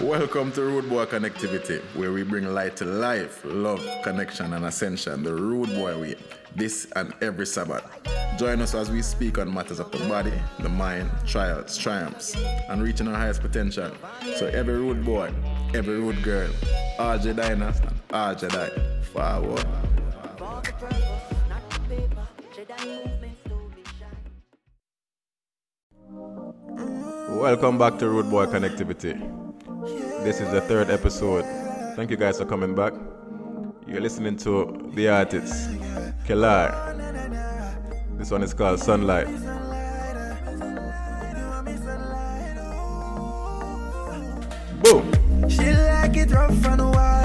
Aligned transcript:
Welcome 0.00 0.50
to 0.52 0.62
Rude 0.62 0.88
Boy 0.88 1.04
Connectivity, 1.04 1.82
where 1.94 2.10
we 2.10 2.22
bring 2.22 2.46
light 2.54 2.74
to 2.76 2.86
life, 2.86 3.42
love, 3.44 3.86
connection, 4.02 4.54
and 4.54 4.64
ascension. 4.64 5.22
The 5.22 5.34
Rude 5.34 5.68
Boy 5.68 6.00
way, 6.00 6.14
this 6.56 6.90
and 6.96 7.12
every 7.20 7.44
Sabbath. 7.44 7.84
Join 8.38 8.62
us 8.62 8.74
as 8.74 8.90
we 8.90 9.02
speak 9.02 9.36
on 9.36 9.52
matters 9.52 9.78
of 9.78 9.90
the 9.90 9.98
body, 10.08 10.32
the 10.60 10.70
mind, 10.70 11.10
trials, 11.26 11.76
triumphs, 11.76 12.34
and 12.70 12.82
reaching 12.82 13.08
our 13.08 13.14
highest 13.14 13.42
potential. 13.42 13.92
So 14.36 14.46
every 14.46 14.72
rude 14.72 15.04
boy, 15.04 15.34
every 15.74 16.00
rude 16.00 16.22
girl, 16.22 16.48
all 16.98 17.18
Jedinas 17.18 17.86
and 17.86 18.00
all 18.10 18.34
Jedi, 18.34 19.04
forward. 19.04 19.66
Jedi. 22.54 23.10
Welcome 27.28 27.76
back 27.76 27.98
to 27.98 28.08
Rude 28.08 28.30
Boy 28.30 28.46
Connectivity. 28.46 29.49
This 30.22 30.38
is 30.40 30.50
the 30.50 30.60
third 30.60 30.90
episode. 30.90 31.44
Thank 31.96 32.10
you 32.10 32.16
guys 32.18 32.38
for 32.38 32.44
coming 32.44 32.74
back. 32.74 32.92
You're 33.86 34.02
listening 34.02 34.36
to 34.38 34.90
the 34.94 35.08
artist, 35.08 35.70
Kellar. 36.26 36.70
This 38.18 38.30
one 38.30 38.42
is 38.42 38.52
called 38.52 38.80
Sunlight. 38.80 39.26
Boom! 44.82 45.48
She 45.48 45.72
like 45.72 46.16
it 46.16 46.30
rough 46.30 46.64
and 46.66 46.90
wild, 46.92 47.19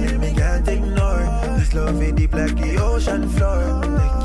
me 0.00 0.34
can't 0.34 0.68
ignore. 0.68 1.24
This 1.58 1.74
love 1.74 2.02
is 2.02 2.12
deep 2.12 2.34
like 2.34 2.56
the 2.56 2.78
ocean 2.78 3.28
floor. 3.28 4.23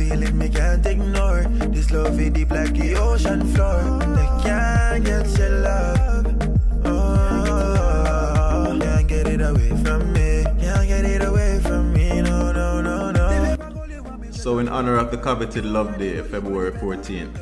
Me 0.00 0.48
can't 0.48 0.86
ignore. 0.86 1.44
This 1.68 1.90
love 1.90 2.18
is 2.18 2.30
deep 2.30 2.50
like 2.50 2.72
the 2.72 2.94
ocean 2.96 3.44
floor. 3.52 3.82
They 4.16 4.24
can't 4.42 5.04
get 5.04 5.28
your 5.38 5.50
love. 5.60 6.26
Oh. 6.86 8.78
So, 14.30 14.58
in 14.58 14.68
honor 14.68 14.96
of 14.96 15.10
the 15.10 15.18
coveted 15.18 15.66
Love 15.66 15.98
Day, 15.98 16.22
February 16.22 16.72
14th, 16.72 17.36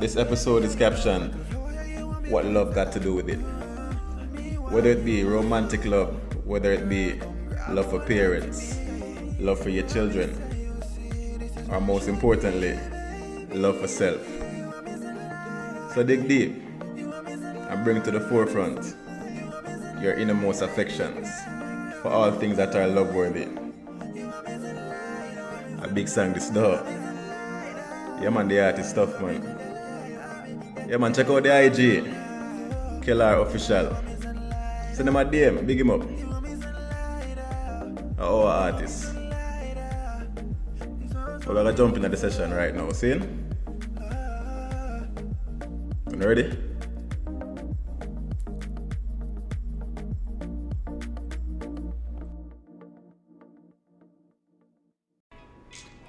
this 0.00 0.16
episode 0.16 0.62
is 0.62 0.76
captioned 0.76 1.32
What 2.28 2.44
Love 2.44 2.74
Got 2.74 2.92
to 2.92 3.00
Do 3.00 3.14
with 3.14 3.30
It. 3.30 3.40
Whether 4.70 4.90
it 4.90 5.06
be 5.06 5.24
romantic 5.24 5.86
love, 5.86 6.14
whether 6.46 6.70
it 6.70 6.86
be 6.88 7.18
love 7.70 7.90
for 7.90 7.98
parents, 7.98 8.78
love 9.40 9.58
for 9.58 9.70
your 9.70 9.88
children, 9.88 10.30
or 11.70 11.80
most 11.80 12.08
importantly, 12.08 12.78
love 13.50 13.78
for 13.80 13.88
self. 13.88 14.24
So, 15.94 16.02
dig 16.02 16.28
deep 16.28 16.62
and 16.78 17.84
bring 17.84 18.02
to 18.02 18.10
the 18.10 18.20
forefront 18.20 18.94
your 20.02 20.14
innermost 20.14 20.62
affections 20.62 21.28
for 22.02 22.08
all 22.08 22.30
things 22.32 22.56
that 22.56 22.74
are 22.74 22.86
love 22.86 23.14
worthy. 23.14 23.48
A 25.82 25.88
big 25.88 26.08
song 26.08 26.32
this 26.32 26.50
dog. 26.50 26.86
Yeah 28.22 28.30
man, 28.30 28.48
the 28.48 28.82
stuff 28.82 29.20
man. 29.20 29.42
Yeah 30.88 30.96
man, 30.96 31.12
check 31.14 31.28
out 31.28 31.42
the 31.42 31.64
IG. 31.64 32.04
Kellar 33.04 33.40
official. 33.40 33.94
Send 34.94 35.08
them 35.08 35.16
a 35.16 35.24
DM, 35.24 35.66
big 35.66 35.80
him 35.80 35.90
up. 35.90 36.02
Our 38.18 38.46
artist. 38.46 39.17
We're 41.48 41.54
gonna 41.54 41.72
jump 41.72 41.96
into 41.96 42.10
the 42.10 42.16
session 42.18 42.52
right 42.52 42.74
now, 42.74 42.90
see? 42.92 43.08
You 43.08 43.22
ready? 46.18 46.54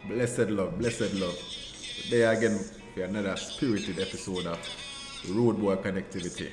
Blessed 0.09 0.49
love, 0.49 0.77
blessed 0.77 1.13
love. 1.13 1.39
There 2.09 2.29
again 2.33 2.59
for 2.93 3.03
another 3.03 3.37
spirited 3.37 3.97
episode 3.97 4.45
of 4.45 4.59
Rude 5.29 5.61
Boy 5.61 5.77
Connectivity. 5.77 6.51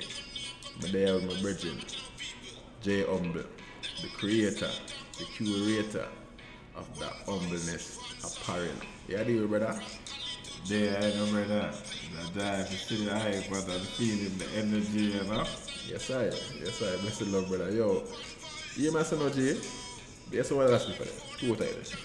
But 0.79 0.93
with 0.93 1.25
my 1.25 1.41
brethren, 1.41 1.81
J 2.81 3.03
Humble, 3.03 3.43
the 4.01 4.07
creator, 4.15 4.69
the 5.19 5.25
curator 5.25 6.07
of 6.77 6.99
the 6.99 7.07
humbleness 7.25 7.97
apparel. 8.23 8.69
Yeah, 9.07 9.23
do 9.23 9.31
you 9.33 9.47
brother? 9.47 9.79
There, 10.67 10.97
I 10.97 11.13
know, 11.15 11.31
brother. 11.31 11.71
The 12.33 12.39
drive, 12.39 12.69
the 12.69 12.75
city, 12.75 13.05
the 13.05 13.17
hype, 13.17 13.49
brother, 13.49 13.73
the 13.73 13.85
feeling, 13.85 14.37
the 14.37 14.47
energy, 14.57 15.17
you 15.17 15.23
know. 15.23 15.45
Yes, 15.87 16.09
I. 16.11 16.25
Yes, 16.59 16.81
I. 16.81 17.01
Blessed 17.01 17.27
love, 17.27 17.47
brother. 17.47 17.71
Yo, 17.71 18.03
you 18.75 18.91
must 18.91 19.13
know, 19.13 19.29
J. 19.29 19.57
Yes, 20.31 20.51
what 20.51 20.69
else 20.69 20.85
for 20.85 21.03
that? 21.03 21.23
Two 21.39 21.55
times. 21.55 21.95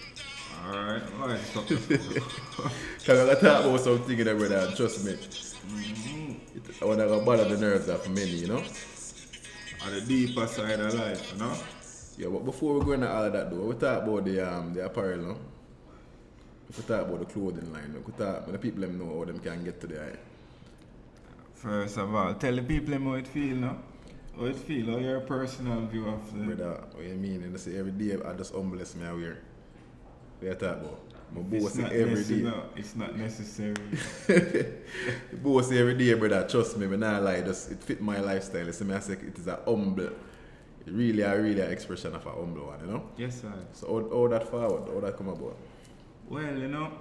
Alright, 0.64 1.02
alright. 1.20 1.40
Because 1.68 1.90
I'm 3.08 3.16
going 3.16 3.36
to 3.36 3.42
talk 3.42 3.64
about 3.64 3.80
something, 3.80 4.16
you 4.16 4.24
know, 4.24 4.36
brother, 4.36 4.72
trust 4.76 5.04
me. 5.04 5.12
Mm-hmm. 5.12 6.56
It, 6.56 6.82
I 6.82 6.84
want 6.84 7.00
to 7.00 7.20
bother 7.24 7.44
the 7.48 7.56
nerves 7.56 7.88
of 7.88 8.08
many, 8.10 8.30
you 8.30 8.46
know? 8.46 8.62
On 9.84 9.92
the 9.92 10.00
deeper 10.02 10.46
side 10.46 10.78
of 10.78 10.94
life, 10.94 11.32
you 11.32 11.38
know. 11.40 11.56
Yeah, 12.18 12.28
but 12.28 12.44
before 12.44 12.78
we 12.78 12.84
go 12.84 12.92
into 12.92 13.10
all 13.10 13.24
of 13.24 13.32
that, 13.32 13.50
though, 13.50 13.56
we 13.56 13.74
talk 13.74 14.02
about 14.02 14.24
the 14.24 14.40
um 14.40 14.74
the 14.74 14.84
apparel, 14.84 15.18
no? 15.22 15.36
If 16.68 16.78
we 16.78 16.84
talk 16.84 17.06
about 17.08 17.20
the 17.20 17.26
clothing 17.26 17.72
line, 17.72 17.94
we 18.06 18.12
talk, 18.12 18.46
let 18.46 18.52
the 18.52 18.58
people 18.58 18.80
let 18.80 18.88
them 18.90 18.98
know 18.98 19.18
how 19.18 19.24
them 19.24 19.38
can 19.38 19.64
get 19.64 19.80
to 19.80 19.86
the 19.86 20.02
eye. 20.02 20.16
First 21.54 21.96
of 21.98 22.14
all, 22.14 22.34
tell 22.34 22.54
the 22.54 22.62
people 22.62 22.90
them 22.92 23.04
how 23.06 23.14
it 23.14 23.26
feel, 23.26 23.56
no? 23.56 23.78
How 24.38 24.46
it 24.46 24.56
feel, 24.56 24.86
how 24.92 24.98
your 24.98 25.20
personal 25.20 25.86
view 25.86 26.08
of 26.08 26.32
the... 26.32 26.44
Brother, 26.54 26.84
what 26.92 27.04
you 27.04 27.14
mean? 27.14 27.42
And 27.42 27.54
I 27.54 27.58
say 27.58 27.76
every 27.78 27.92
day 27.92 28.16
I 28.24 28.32
just 28.34 28.52
humbless 28.54 28.94
me 28.96 29.06
I 29.06 29.12
wear. 29.12 29.38
We 30.40 30.48
are 30.48 30.54
talking 30.54 30.84
about. 30.84 30.98
My 31.34 31.40
It's 31.52 31.76
boss 31.76 31.78
every 31.78 32.24
day. 32.24 32.42
no, 32.42 32.64
it's 32.76 32.94
not 32.94 33.16
necessary. 33.16 33.74
Boss 35.42 35.72
every 35.72 35.94
day, 35.94 36.12
brother. 36.14 36.46
Trust 36.48 36.76
me, 36.76 36.86
me 36.86 36.96
not 36.98 37.22
lie. 37.22 37.40
Just 37.40 37.70
it 37.70 37.82
fit 37.82 38.02
my 38.02 38.20
lifestyle. 38.20 38.66
You 38.66 38.72
see 38.72 38.84
me, 38.84 38.94
I 38.94 39.00
say 39.00 39.14
it 39.14 39.38
is 39.38 39.46
a 39.46 39.58
humble, 39.64 40.10
really, 40.86 41.22
a 41.22 41.40
really 41.40 41.60
a 41.60 41.70
expression 41.70 42.14
of 42.14 42.26
a 42.26 42.30
humble 42.30 42.66
one, 42.66 42.80
you 42.80 42.86
know. 42.86 43.02
yes, 43.16 43.40
sir. 43.42 43.52
So 43.72 43.86
how, 43.86 44.16
how 44.16 44.28
that 44.28 44.48
forward? 44.48 44.92
How 44.92 45.00
that 45.00 45.16
come 45.16 45.28
about? 45.28 45.56
Well, 46.28 46.58
you 46.58 46.68
know, 46.68 46.92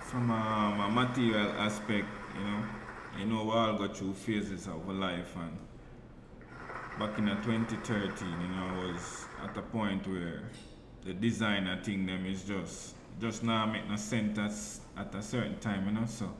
from 0.00 0.30
uh, 0.30 0.34
a, 0.34 0.86
a 0.86 0.90
material 0.90 1.52
aspect, 1.52 2.06
you 2.38 2.44
know, 2.44 2.64
you 3.18 3.24
know, 3.26 3.44
we 3.44 3.50
all 3.50 3.74
go 3.78 3.88
through 3.88 4.12
phases 4.14 4.66
of 4.66 4.86
life, 4.88 5.34
and 5.36 5.56
back 6.98 7.18
in 7.18 7.26
the 7.26 7.34
2013, 7.34 8.28
you 8.28 8.48
know, 8.48 8.66
I 8.66 8.86
was 8.86 9.26
at 9.42 9.56
a 9.56 9.62
point 9.62 10.06
where 10.06 10.42
the 11.04 11.14
designer 11.14 11.80
thing 11.82 12.06
them 12.06 12.26
is 12.26 12.42
just 12.42 12.94
just 13.20 13.42
now 13.42 13.64
make 13.64 13.88
no 13.88 13.96
sense 13.96 14.82
at, 14.96 15.06
at 15.06 15.14
a 15.14 15.22
certain 15.22 15.58
time, 15.58 15.86
you 15.86 15.92
know. 15.92 16.06
So, 16.06 16.30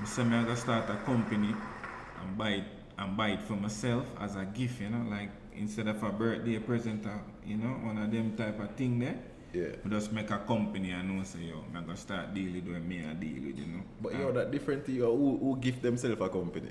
I 0.00 0.22
me 0.24 0.36
I 0.36 0.42
gonna 0.42 0.56
start 0.56 0.88
a 0.90 0.96
company 1.04 1.54
and 2.20 2.38
buy 2.38 2.64
and 2.98 3.16
buy 3.16 3.30
it 3.30 3.42
for 3.42 3.54
myself 3.54 4.06
as 4.20 4.36
a 4.36 4.44
gift, 4.44 4.80
you 4.80 4.90
know, 4.90 5.08
like 5.10 5.30
instead 5.54 5.88
of 5.88 6.02
a 6.02 6.10
birthday 6.10 6.58
present, 6.58 7.06
uh, 7.06 7.10
you 7.44 7.56
know, 7.56 7.74
one 7.86 7.98
of 7.98 8.10
them 8.10 8.36
type 8.36 8.60
of 8.60 8.74
thing 8.76 8.98
there. 8.98 9.18
Yeah. 9.52 9.76
We 9.84 9.90
just 9.90 10.12
make 10.12 10.30
a 10.30 10.38
company 10.38 10.92
and 10.92 11.16
know 11.16 11.24
say 11.24 11.40
yo, 11.40 11.64
I'm 11.74 11.84
gonna 11.84 11.96
start 11.96 12.32
dealing 12.32 12.72
with 12.72 12.82
me 12.82 13.04
I 13.04 13.12
deal 13.14 13.42
with, 13.44 13.58
you 13.58 13.66
know. 13.66 13.82
But 14.00 14.12
you 14.12 14.18
know 14.18 14.32
that 14.32 14.50
different 14.50 14.86
to 14.86 14.92
you 14.92 15.04
who, 15.04 15.38
who 15.38 15.58
give 15.60 15.82
themselves 15.82 16.20
a 16.20 16.28
company. 16.28 16.70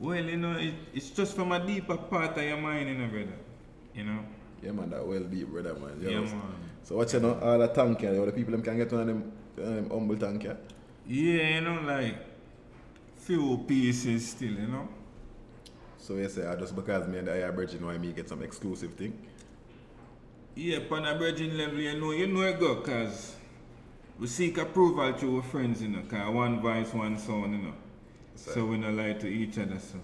Well, 0.00 0.16
you 0.24 0.36
know, 0.36 0.56
it, 0.58 0.74
it's 0.92 1.10
just 1.10 1.34
from 1.36 1.52
a 1.52 1.64
deeper 1.64 1.96
part 1.96 2.36
of 2.36 2.42
your 2.42 2.56
mind, 2.56 2.88
you 2.88 2.96
know, 2.96 3.06
brother. 3.08 3.38
You 3.94 4.04
know? 4.04 4.18
Yeah 4.62 4.72
man, 4.72 4.90
that 4.90 5.06
well 5.06 5.20
deep 5.22 5.48
brother 5.48 5.74
man. 5.74 6.00
You 6.02 6.10
Yeah, 6.10 6.20
know? 6.20 6.22
man. 6.26 6.42
So 6.82 6.96
what 6.96 7.12
you 7.12 7.20
know, 7.20 7.38
all 7.40 7.58
the 7.58 7.68
tank 7.68 8.00
here, 8.00 8.18
all 8.18 8.26
the 8.26 8.32
people 8.32 8.52
them 8.52 8.62
can 8.62 8.76
get 8.76 8.90
one 8.92 9.00
of 9.02 9.06
them, 9.06 9.32
them 9.56 9.90
humble 9.90 10.16
tank 10.16 10.42
here. 10.42 10.58
Yeah, 11.06 11.54
you 11.56 11.60
know, 11.60 11.80
like 11.82 12.16
few 13.26 13.64
pieces 13.66 14.28
still, 14.30 14.52
you 14.52 14.66
know. 14.66 14.88
So 15.98 16.16
you 16.16 16.28
say 16.28 16.44
ah, 16.46 16.56
just 16.56 16.76
because 16.76 17.08
me 17.08 17.18
and 17.18 17.28
the 17.28 17.34
IR 17.36 17.52
Virgin 17.52 17.84
why 17.86 17.96
me 17.98 18.12
get 18.12 18.28
some 18.28 18.42
exclusive 18.42 18.94
thing. 18.94 19.18
Yeah, 20.54 20.76
upon 20.78 21.04
a 21.06 21.18
virgin 21.18 21.56
level, 21.58 21.78
you 21.80 21.98
know, 21.98 22.12
you 22.12 22.26
know 22.28 22.42
it 22.42 22.60
go, 22.60 22.76
cause 22.76 23.34
we 24.20 24.28
seek 24.28 24.56
approval 24.58 25.12
to 25.14 25.36
our 25.36 25.42
friends, 25.42 25.82
you 25.82 25.88
know, 25.88 26.02
cause 26.08 26.32
one 26.32 26.60
voice, 26.60 26.92
one 26.94 27.18
sound, 27.18 27.52
you 27.52 27.62
know. 27.62 27.74
So- 28.36 28.52
so 28.52 28.66
we 28.66 28.76
not 28.76 28.92
lie 28.94 29.14
to 29.14 29.26
each 29.26 29.58
other, 29.58 29.78
so 29.78 29.98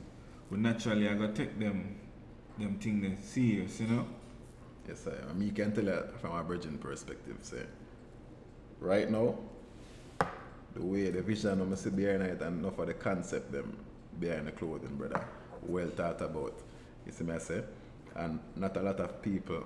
we 0.51 0.59
naturally 0.59 1.09
I 1.09 1.15
gotta 1.15 1.33
take 1.33 1.59
them 1.59 1.97
them 2.59 2.79
thing 2.79 3.01
there 3.01 3.17
serious, 3.23 3.81
you 3.81 3.87
know. 3.87 4.07
Yes, 4.89 5.05
sir. 5.05 5.25
And 5.29 5.39
me 5.39 5.51
can 5.51 5.73
tell 5.73 5.85
you 5.85 6.03
from 6.21 6.33
a 6.35 6.43
virgin 6.43 6.79
perspective, 6.79 7.37
sir. 7.43 7.67
right 8.81 9.11
now, 9.11 9.39
the 10.75 10.85
way 10.85 11.11
the 11.11 11.23
vision 11.23 11.61
of 11.61 11.69
me 11.69 11.77
see 11.77 11.91
behind 11.91 12.23
it 12.23 12.41
and 12.43 12.61
enough 12.61 12.79
of 12.79 12.87
the 12.87 12.95
concept 12.95 13.51
them 13.53 13.77
behind 14.19 14.47
the 14.47 14.53
clothing, 14.53 14.97
brother, 14.97 15.25
well 15.67 15.89
thought 15.89 16.21
about. 16.21 16.55
You 17.07 17.13
see 17.13 17.25
me 17.25 17.35
I 17.35 17.39
say? 17.39 17.63
And 18.15 18.39
not 18.57 18.77
a 18.77 18.81
lot 18.83 19.01
of 19.01 19.23
people 19.23 19.65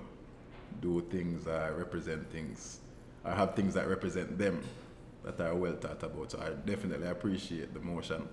do 0.81 1.03
things 1.11 1.47
or 1.47 1.75
represent 1.77 2.31
things 2.31 2.81
or 3.25 3.33
have 3.33 3.55
things 3.55 3.75
that 3.75 3.89
represent 3.89 4.39
them 4.39 4.63
that 5.25 5.41
are 5.41 5.55
well 5.55 5.75
thought 5.77 6.03
about. 6.03 6.33
So 6.33 6.41
I 6.41 6.51
definitely 6.69 7.09
appreciate 7.09 7.73
the 7.73 7.81
motion. 7.81 8.29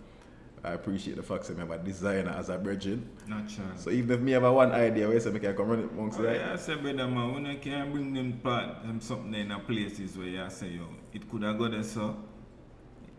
I 0.64 0.74
appreciate 0.74 1.16
the 1.16 1.24
fact 1.24 1.46
that 1.46 1.58
I 1.58 1.62
have 1.62 1.72
a 1.72 1.78
designer 1.80 2.36
as 2.38 2.50
a 2.50 2.58
virgin. 2.58 3.10
Natural. 3.28 3.66
So 3.78 3.90
even 3.90 4.12
if 4.12 4.20
me 4.22 4.34
have 4.34 4.44
a 4.44 4.54
one 4.54 4.72
idea, 4.72 5.08
where 5.08 5.20
say 5.20 5.32
me 5.32 5.40
can 5.40 5.56
come 5.56 5.70
run 5.70 5.80
it 5.80 5.90
amongst 5.92 6.20
Oh, 6.20 6.24
right? 6.24 6.36
yeah, 6.36 6.54
I 6.54 6.56
say, 6.58 6.76
brother 6.76 7.08
man, 7.08 7.34
when 7.34 7.46
I 7.48 7.56
can 7.56 7.92
bring 7.92 8.14
them 8.14 8.34
part, 8.44 8.84
them 8.84 9.02
something 9.02 9.34
in 9.34 9.50
a 9.52 9.60
places 9.60 10.16
where 10.18 10.28
you 10.28 10.46
say, 10.50 10.68
yo, 10.68 10.84
it 11.14 11.28
could 11.30 11.42
have 11.44 11.58
got 11.58 11.72
there, 11.72 11.84
so. 11.84 12.16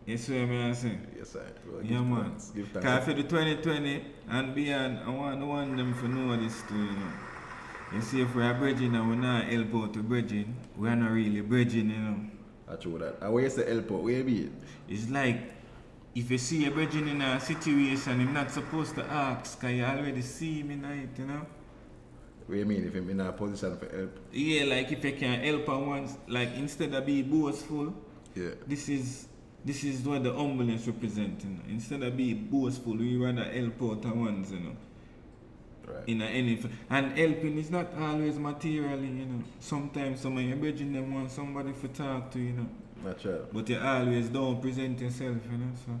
You 0.05 0.17
see 0.17 0.43
what 0.45 0.55
I 0.57 0.73
say? 0.73 0.97
Yes, 1.17 1.29
sir. 1.29 1.45
Well, 1.65 1.81
Yeah, 1.81 1.97
give 1.99 2.05
man. 2.07 2.23
thanks. 2.25 2.49
Give 2.51 2.73
Because 2.73 2.83
thanks. 2.83 3.05
for 3.05 3.13
the 3.13 3.23
2020 3.23 4.05
and 4.29 4.53
beyond, 4.55 4.99
I 4.99 5.09
want, 5.09 5.41
I 5.41 5.45
want 5.45 5.77
them 5.77 5.93
to 5.93 6.07
know 6.09 6.35
this 6.35 6.61
too, 6.67 6.75
you 6.75 6.91
know. 6.91 7.11
You 7.93 8.01
see, 8.01 8.21
if 8.21 8.35
we're 8.35 8.53
bridging 8.53 8.95
and 8.95 9.07
we're 9.09 9.15
not 9.15 9.45
help 9.45 9.73
out 9.75 9.93
to 9.93 10.03
bridging, 10.03 10.55
we're 10.75 10.95
not 10.95 11.11
really 11.11 11.41
bridging, 11.41 11.89
you 11.89 11.97
know. 11.97 12.19
I 12.69 12.75
true 12.75 12.97
that. 12.99 13.17
And 13.21 13.33
where 13.33 13.43
you 13.43 13.49
say 13.49 13.69
help 13.69 13.91
out, 13.91 14.01
where 14.03 14.13
you 14.17 14.23
be? 14.23 14.49
It's 14.89 15.09
like 15.09 15.37
if 16.15 16.29
you 16.29 16.37
see 16.37 16.65
a 16.65 16.71
bridging 16.71 17.07
in 17.07 17.21
a 17.21 17.39
situation, 17.39 18.19
you're 18.19 18.29
not 18.29 18.51
supposed 18.51 18.95
to 18.95 19.05
ask, 19.05 19.59
because 19.59 19.75
you 19.75 19.83
already 19.85 20.21
see 20.21 20.63
me 20.63 20.73
in 20.73 20.85
it, 20.85 21.09
you 21.17 21.25
know. 21.25 21.45
Where 22.47 22.57
you 22.57 22.65
mean 22.65 22.85
if 22.85 22.93
I'm 22.95 23.09
in 23.09 23.21
a 23.21 23.31
position 23.31 23.77
for 23.77 23.95
help? 23.95 24.19
Yeah, 24.33 24.65
like 24.65 24.91
if 24.91 25.05
I 25.05 25.11
can 25.11 25.39
help 25.41 25.67
her 25.67 25.77
once, 25.77 26.17
like 26.27 26.49
instead 26.55 26.93
of 26.93 27.05
being 27.05 27.29
boastful, 27.29 27.93
Yeah. 28.35 28.49
this 28.67 28.89
is 28.89 29.27
this 29.65 29.83
is 29.83 30.01
what 30.01 30.23
the 30.23 30.33
humbleness 30.33 30.87
represents. 30.87 31.43
You 31.43 31.51
know? 31.51 31.61
Instead 31.69 32.03
of 32.03 32.17
being 32.17 32.47
boastful, 32.51 32.95
we 32.95 33.17
rather 33.17 33.43
help 33.43 33.81
out 33.83 34.05
our 34.05 34.13
ones, 34.13 34.51
you 34.51 34.59
know. 34.59 34.75
Right. 35.85 36.07
In 36.07 36.21
a, 36.21 36.25
any 36.25 36.63
and 36.89 37.17
helping 37.17 37.57
is 37.57 37.69
not 37.69 37.87
always 37.99 38.39
materially, 38.39 39.07
you 39.07 39.25
know. 39.25 39.43
Sometimes 39.59 40.21
some 40.21 40.37
of 40.37 40.43
your 40.43 40.55
brethren 40.55 40.93
them 40.93 41.13
want 41.13 41.29
somebody 41.29 41.73
to 41.73 41.87
talk 41.89 42.31
to, 42.31 42.39
you 42.39 42.53
know. 42.53 42.67
Natural. 43.03 43.45
But 43.51 43.67
you 43.67 43.79
always 43.79 44.29
don't 44.29 44.61
present 44.61 45.01
yourself, 45.01 45.37
you 45.51 45.57
know. 45.57 45.71
So 45.85 45.99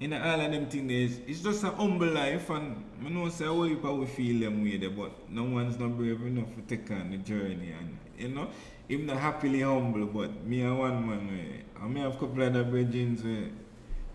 in 0.00 0.14
all 0.14 0.40
of 0.40 0.50
them 0.50 0.66
things, 0.66 1.18
it's 1.26 1.40
just 1.40 1.62
a 1.62 1.70
humble 1.70 2.06
life, 2.06 2.48
and 2.50 2.82
I 3.04 3.08
know 3.10 3.28
say 3.28 3.46
all 3.46 3.68
people 3.68 3.98
will 3.98 4.06
feel 4.06 4.40
them 4.40 4.64
way 4.64 4.78
there, 4.78 4.90
but 4.90 5.30
no 5.30 5.44
one's 5.44 5.78
not 5.78 5.96
brave 5.96 6.22
enough 6.22 6.48
to 6.54 6.62
take 6.62 6.90
on 6.90 7.10
the 7.10 7.18
journey, 7.18 7.74
and 7.78 7.98
you 8.18 8.28
know, 8.28 8.48
I'm 8.90 9.06
not 9.06 9.18
happily 9.18 9.60
humble, 9.60 10.06
but 10.06 10.44
me 10.44 10.62
and 10.62 10.78
one 10.78 11.08
man 11.08 11.28
way, 11.28 11.62
and 11.80 11.94
me 11.94 12.00
have 12.00 12.18
couple 12.18 12.42
other 12.42 12.64
brethren 12.64 13.16
where 13.22 13.50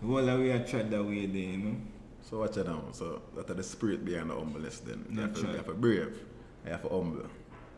the 0.02 0.06
whole 0.06 0.38
we 0.38 0.50
are 0.50 0.64
tried 0.64 0.90
that 0.90 1.02
way 1.02 1.24
there, 1.26 1.40
you 1.40 1.56
know. 1.58 1.76
So 2.20 2.40
watch 2.40 2.56
it. 2.58 2.66
So 2.92 3.22
that 3.34 3.48
are 3.50 3.54
the 3.54 3.62
spirit 3.62 4.04
behind 4.04 4.30
the 4.30 4.34
humbleness 4.34 4.80
then. 4.80 5.06
You 5.10 5.20
have, 5.20 5.34
to, 5.34 5.40
you 5.40 5.46
have 5.46 5.66
to 5.66 5.74
brave. 5.74 6.18
You 6.64 6.72
have 6.72 6.82
to 6.82 6.88
humble. 6.88 7.22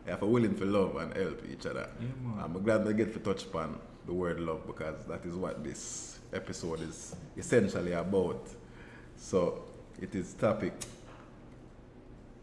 You 0.06 0.10
have 0.10 0.20
to 0.20 0.26
willing 0.26 0.56
to 0.56 0.64
love 0.64 0.96
and 0.96 1.14
help 1.14 1.42
each 1.52 1.66
other. 1.66 1.88
Yeah. 2.00 2.42
I'm 2.42 2.60
glad 2.62 2.84
we 2.84 2.94
get 2.94 3.12
to 3.12 3.20
touch 3.20 3.44
upon 3.44 3.78
the 4.06 4.12
word 4.12 4.40
love 4.40 4.66
because 4.66 5.04
that 5.04 5.24
is 5.24 5.34
what 5.34 5.62
this 5.62 6.18
episode 6.32 6.80
is 6.80 7.14
essentially 7.36 7.92
about. 7.92 8.48
So 9.16 9.64
it 10.00 10.14
is 10.14 10.34
topic 10.34 10.72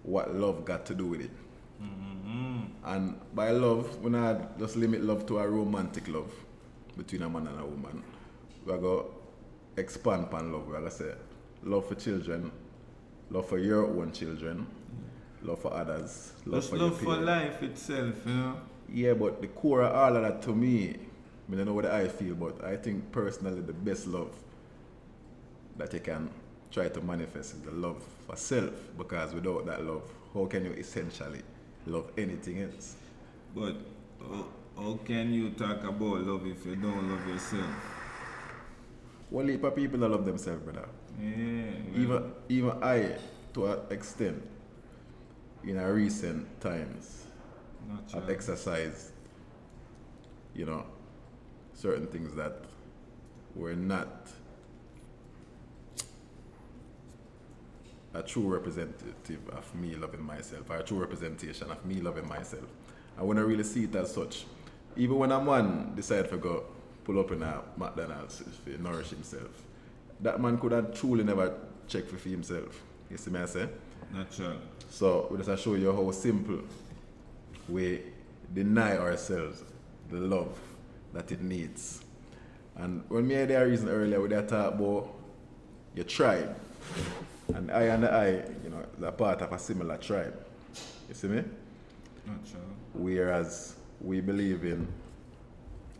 what 0.03 0.33
love 0.33 0.63
got 0.63 0.85
to 0.85 0.93
do 0.93 1.07
with 1.07 1.21
it. 1.21 1.31
Mm-hmm. 1.81 2.61
And 2.85 3.19
by 3.33 3.51
love, 3.51 4.01
we 4.01 4.11
not 4.11 4.57
just 4.59 4.75
limit 4.75 5.03
love 5.03 5.25
to 5.27 5.39
a 5.39 5.47
romantic 5.47 6.07
love 6.07 6.31
between 6.97 7.23
a 7.23 7.29
man 7.29 7.47
and 7.47 7.59
a 7.59 7.65
woman. 7.65 8.03
We 8.65 8.73
are 8.73 8.77
going 8.77 9.05
to 9.05 9.81
expand 9.81 10.25
upon 10.25 10.51
love. 10.51 10.67
We 10.67 10.75
are 10.75 10.79
going 10.79 10.91
to 10.91 10.95
say 10.95 11.13
love 11.63 11.87
for 11.87 11.95
children, 11.95 12.51
love 13.29 13.47
for 13.47 13.57
your 13.57 13.85
own 13.85 14.11
children, 14.11 14.67
love 15.41 15.59
for 15.59 15.73
others, 15.73 16.33
love 16.45 16.61
Just 16.61 16.69
for 16.69 16.77
love 16.77 16.99
for 16.99 17.17
life 17.17 17.61
itself, 17.63 18.15
you 18.25 18.33
know. 18.33 18.57
Yeah, 18.87 19.13
but 19.13 19.41
the 19.41 19.47
core 19.47 19.81
of 19.81 19.95
all 19.95 20.15
of 20.15 20.21
that 20.21 20.41
to 20.43 20.55
me, 20.55 20.95
I 21.51 21.55
don't 21.55 21.65
know 21.65 21.73
what 21.73 21.85
I 21.85 22.07
feel, 22.07 22.35
but 22.35 22.63
I 22.63 22.75
think 22.75 23.11
personally 23.11 23.61
the 23.61 23.73
best 23.73 24.07
love 24.07 24.31
that 25.77 25.93
you 25.93 25.99
can 25.99 26.29
try 26.71 26.87
to 26.89 27.01
manifest 27.01 27.55
is 27.55 27.61
the 27.61 27.71
love 27.71 28.03
for 28.25 28.35
self. 28.35 28.71
Because 28.97 29.33
without 29.33 29.65
that 29.65 29.83
love, 29.83 30.03
how 30.33 30.45
can 30.45 30.65
you 30.65 30.71
essentially 30.71 31.41
love 31.85 32.11
anything 32.17 32.61
else? 32.61 32.95
But 33.55 33.75
how, 34.19 34.45
how 34.77 34.99
can 35.05 35.33
you 35.33 35.51
talk 35.51 35.83
about 35.83 36.21
love 36.25 36.45
if 36.47 36.65
you 36.65 36.75
don't 36.75 37.09
love 37.09 37.27
yourself? 37.27 37.65
One 39.29 39.47
heap 39.47 39.63
of 39.63 39.75
people 39.75 39.99
that 39.99 40.09
love 40.09 40.25
themselves, 40.25 40.61
brother. 40.63 40.87
Yeah. 41.19 41.63
well, 41.93 42.01
Even 42.01 42.31
even 42.49 42.83
I, 42.83 43.15
to 43.53 43.67
an 43.67 43.79
extent, 43.89 44.43
in 45.63 45.77
a 45.77 45.91
recent 45.91 46.61
times, 46.61 47.25
not 47.87 48.03
I've 48.13 48.29
exercised, 48.29 49.11
you 50.53 50.65
know, 50.65 50.85
certain 51.73 52.07
things 52.07 52.35
that 52.35 52.53
were 53.55 53.75
not 53.75 54.27
a 58.15 58.23
true 58.23 58.47
representative 58.53 59.49
of 59.49 59.75
me 59.75 59.95
loving 59.95 60.23
myself, 60.23 60.69
or 60.69 60.77
a 60.77 60.83
true 60.83 60.99
representation 60.99 61.69
of 61.69 61.85
me 61.85 61.95
loving 61.95 62.27
myself. 62.27 62.65
I 63.17 63.23
want 63.23 63.37
to 63.39 63.45
really 63.45 63.63
see 63.63 63.83
it 63.83 63.95
as 63.95 64.13
such. 64.13 64.45
Even 64.95 65.17
when 65.17 65.31
a 65.31 65.43
man 65.43 65.93
decide 65.95 66.29
to 66.29 66.37
go 66.37 66.63
pull 67.03 67.19
up 67.19 67.31
in 67.31 67.43
a 67.43 67.61
McDonald's 67.77 68.43
to 68.65 68.81
nourish 68.81 69.09
himself, 69.09 69.63
that 70.21 70.39
man 70.41 70.57
could 70.57 70.71
have 70.71 70.93
truly 70.93 71.23
never 71.23 71.53
check 71.87 72.05
for 72.07 72.17
himself. 72.17 72.81
You 73.09 73.17
see 73.17 73.31
me 73.31 73.41
I 73.41 73.45
say? 73.45 73.67
Sure. 74.31 74.55
So 74.89 75.27
we 75.29 75.37
just 75.43 75.63
show 75.63 75.75
you 75.75 75.91
how 75.91 76.09
simple 76.11 76.61
we 77.67 78.01
deny 78.53 78.97
ourselves 78.97 79.63
the 80.09 80.17
love 80.17 80.57
that 81.13 81.31
it 81.31 81.41
needs. 81.41 82.01
And 82.75 83.03
when 83.09 83.27
me 83.27 83.35
had 83.35 83.49
that 83.49 83.61
reason 83.61 83.89
earlier 83.89 84.21
with 84.21 84.31
that 84.31 84.47
talk 84.47 84.73
about 84.73 85.09
your 85.93 86.05
tribe, 86.05 86.55
and 87.53 87.71
I 87.71 87.83
and 87.83 88.05
I, 88.05 88.27
you 88.63 88.69
know, 88.69 89.07
are 89.07 89.11
part 89.11 89.41
of 89.41 89.51
a 89.51 89.59
similar 89.59 89.97
tribe. 89.97 90.45
You 91.07 91.13
see 91.13 91.27
me? 91.27 91.43
Not 92.25 92.37
sure. 92.49 92.59
Whereas 92.93 93.75
we 94.01 94.21
believe 94.21 94.63
in 94.63 94.87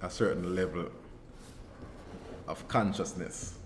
a 0.02 0.10
certain 0.10 0.56
level 0.56 0.90
of 2.48 2.68
consciousness. 2.68 3.58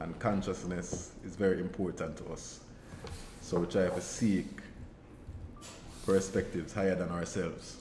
And 0.00 0.18
consciousness 0.18 1.12
is 1.24 1.36
very 1.36 1.60
important 1.60 2.16
to 2.18 2.32
us. 2.32 2.60
So 3.40 3.60
we 3.60 3.66
try 3.66 3.88
to 3.88 4.00
seek 4.00 4.46
perspectives 6.04 6.72
higher 6.72 6.96
than 6.96 7.10
ourselves. 7.10 7.76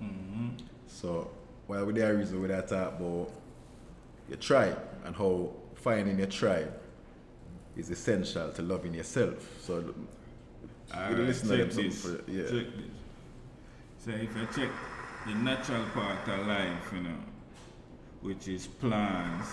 Mm-hmm. 0.00 0.48
So 0.86 1.30
while 1.66 1.84
we 1.84 1.92
there 1.92 2.14
reason 2.14 2.40
we 2.40 2.48
that 2.48 2.68
talk 2.68 2.98
about 2.98 3.30
your 4.28 4.38
tribe 4.38 4.80
and 5.04 5.16
how 5.16 5.50
finding 5.74 6.18
your 6.18 6.28
tribe 6.28 6.72
is 7.78 7.90
essential 7.90 8.50
to 8.52 8.62
loving 8.62 8.94
yourself. 8.94 9.60
So 9.64 9.94
We 11.08 11.14
listen 11.16 11.48
to 11.48 11.56
check 11.58 11.70
them 11.72 11.84
this. 11.84 12.02
for- 12.02 12.30
yeah. 12.30 12.42
Check 12.42 12.66
this. 12.76 12.96
So 14.04 14.10
if 14.10 14.36
you 14.36 14.46
check 14.54 14.70
the 15.26 15.34
natural 15.34 15.84
part 15.94 16.26
of 16.28 16.46
life, 16.46 16.90
you 16.94 17.02
know, 17.02 17.18
which 18.20 18.48
is 18.48 18.66
plants, 18.66 19.48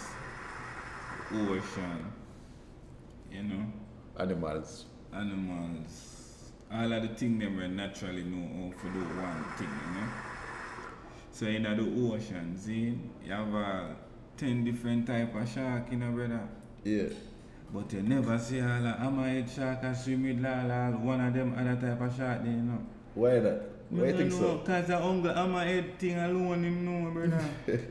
ocean, 1.34 2.12
you 3.32 3.44
know, 3.44 3.66
animals, 4.20 4.86
animals, 5.14 6.52
all 6.72 6.92
of 6.94 7.02
the 7.02 7.10
things 7.10 7.40
them 7.44 7.58
we 7.58 7.68
naturally 7.68 8.24
know 8.24 8.72
how 8.72 8.82
to 8.82 8.94
do 8.94 9.00
one 9.00 9.44
thing, 9.58 9.68
you 9.70 10.00
know. 10.00 10.08
So 11.32 11.46
in 11.48 11.64
the 11.64 12.14
ocean, 12.14 12.58
see, 12.58 12.98
you 13.26 13.32
have 13.32 13.54
uh, 13.54 13.88
ten 14.38 14.64
different 14.64 15.06
type 15.06 15.36
of 15.36 15.50
shark, 15.50 15.92
you 15.92 15.98
know, 15.98 16.12
brother. 16.12 16.48
yeah, 16.84 17.10
But 17.76 17.92
you 17.92 18.04
never 18.04 18.38
see 18.40 18.62
all 18.62 18.82
the 18.82 18.96
hammerhead 19.04 19.54
shark 19.54 19.80
and 19.84 19.98
swim 19.98 20.24
with 20.24 20.46
all 20.46 20.92
one 20.92 21.20
of 21.20 21.34
them 21.34 21.54
other 21.60 21.76
type 21.76 22.00
of 22.00 22.16
shark 22.16 22.42
there, 22.42 22.54
you 22.54 22.62
know. 22.62 22.80
why 23.16 23.40
that? 23.40 23.62
Why 23.90 24.08
you 24.08 24.18
think 24.18 24.32
so? 24.32 24.60
Cause 24.60 24.88
the 24.88 24.98
uncle 24.98 25.34
hammerhead 25.34 25.98
thing 25.98 26.18
alone 26.18 26.64
him 26.64 26.86
know, 26.86 27.12
brother. 27.12 27.44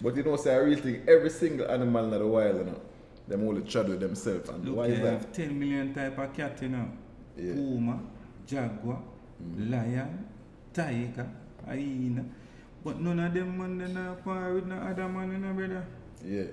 But 0.00 0.16
you 0.16 0.22
know, 0.22 0.36
say 0.36 0.54
a 0.54 0.64
real 0.64 0.78
thing, 0.78 1.02
every 1.06 1.28
single 1.28 1.70
animal 1.70 2.04
in 2.04 2.18
the 2.18 2.26
wild, 2.26 2.56
you 2.56 2.64
know, 2.64 2.80
them 3.26 3.46
only 3.46 3.60
trade 3.68 3.90
with 3.90 4.00
themselves. 4.00 4.48
And 4.48 4.64
Look, 4.64 4.76
why 4.76 4.86
is 4.86 5.00
that? 5.00 5.12
have 5.12 5.32
10 5.32 5.58
million 5.58 5.92
type 5.92 6.16
of 6.16 6.32
cat, 6.32 6.62
you 6.62 6.70
know. 6.70 6.88
Yeah. 7.36 7.52
Puma, 7.52 8.00
jaguar, 8.46 9.02
mm. 9.42 9.70
lion, 9.70 10.26
tiger, 10.72 11.28
hyena. 11.66 12.24
But 12.82 12.98
none 12.98 13.18
of 13.20 13.34
them 13.34 13.58
man 13.58 13.76
they 13.76 13.92
not 13.92 14.24
par 14.24 14.54
with 14.54 14.64
no 14.64 14.76
other 14.76 15.06
man, 15.06 15.32
you 15.32 15.38
know, 15.38 15.52
brother. 15.52 15.86
Yeah, 16.24 16.44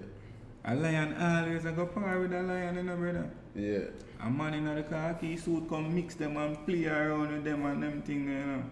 A 0.68 0.74
lion 0.74 1.14
always 1.22 1.66
a 1.66 1.72
go 1.72 1.86
par 1.86 2.20
with 2.20 2.34
a 2.34 2.42
lion, 2.42 2.76
you 2.76 2.84
know, 2.84 2.96
brother. 2.96 3.30
yeah. 3.56 3.80
A 4.20 4.30
man 4.30 4.54
in 4.56 4.66
the 4.66 4.82
khaki 4.84 5.38
suit 5.38 5.70
come 5.70 5.94
mix 5.94 6.16
them 6.16 6.38
and 6.38 6.66
play 6.66 6.86
around 6.86 7.32
with 7.32 7.44
them 7.44 7.66
and 7.66 7.84
them 7.84 8.02
thing, 8.02 8.28
you 8.28 8.46
know. 8.46 8.64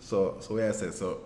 So, 0.00 0.36
so 0.40 0.54
what 0.54 0.64
I 0.64 0.72
said, 0.72 0.94
so 0.94 1.20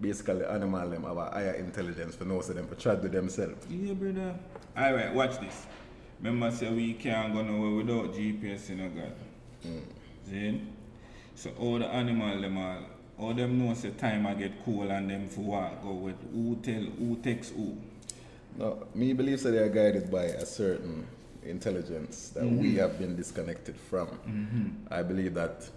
basically 0.00 0.44
animal 0.44 0.88
them 0.88 1.04
have 1.04 1.16
a 1.16 1.30
higher 1.30 1.52
intelligence 1.52 2.16
for 2.16 2.24
know 2.24 2.40
so 2.40 2.52
them 2.52 2.66
for 2.66 2.74
try 2.74 2.94
with 2.94 3.12
themselves. 3.12 3.66
Yeah, 3.70 3.94
brother. 3.94 4.34
Alright, 4.76 5.14
watch 5.14 5.38
this. 5.38 5.66
Remember, 6.20 6.50
say 6.54 6.68
we 6.72 6.94
can't 6.94 7.32
go 7.34 7.42
nowhere 7.42 7.76
without 7.84 8.14
GPS, 8.14 8.70
you 8.70 8.76
know, 8.76 8.88
God. 8.88 9.14
Mm. 9.64 9.82
See? 10.28 10.60
So 11.34 11.50
all 11.58 11.78
the 11.78 11.86
animal 11.86 12.40
them 12.40 12.58
all, 12.58 12.78
all 13.18 13.34
them 13.34 13.58
know 13.58 13.74
say 13.74 13.90
time 13.90 14.26
I 14.26 14.34
get 14.34 14.64
cool 14.64 14.90
and 14.90 15.08
them 15.08 15.28
for 15.28 15.40
walk 15.42 15.82
go 15.82 15.92
with 15.92 16.16
who 16.32 16.56
tell 16.62 16.82
who 16.82 17.16
text 17.22 17.52
who. 17.54 17.76
No, 18.58 18.86
me 18.94 19.12
believe 19.12 19.42
that 19.42 19.50
they 19.50 19.58
are 19.58 19.68
guided 19.68 20.10
by 20.10 20.24
a 20.24 20.44
certain 20.46 21.06
intelligence 21.44 22.28
that 22.30 22.44
we 22.46 22.74
have 22.76 22.98
been 22.98 23.16
disconnected 23.16 23.76
from. 23.76 24.08
I 24.90 25.02
believe 25.02 25.34
that 25.34 25.68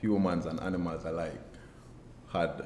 humans 0.00 0.46
and 0.46 0.60
animals 0.60 1.04
alike 1.04 1.40
had 2.32 2.64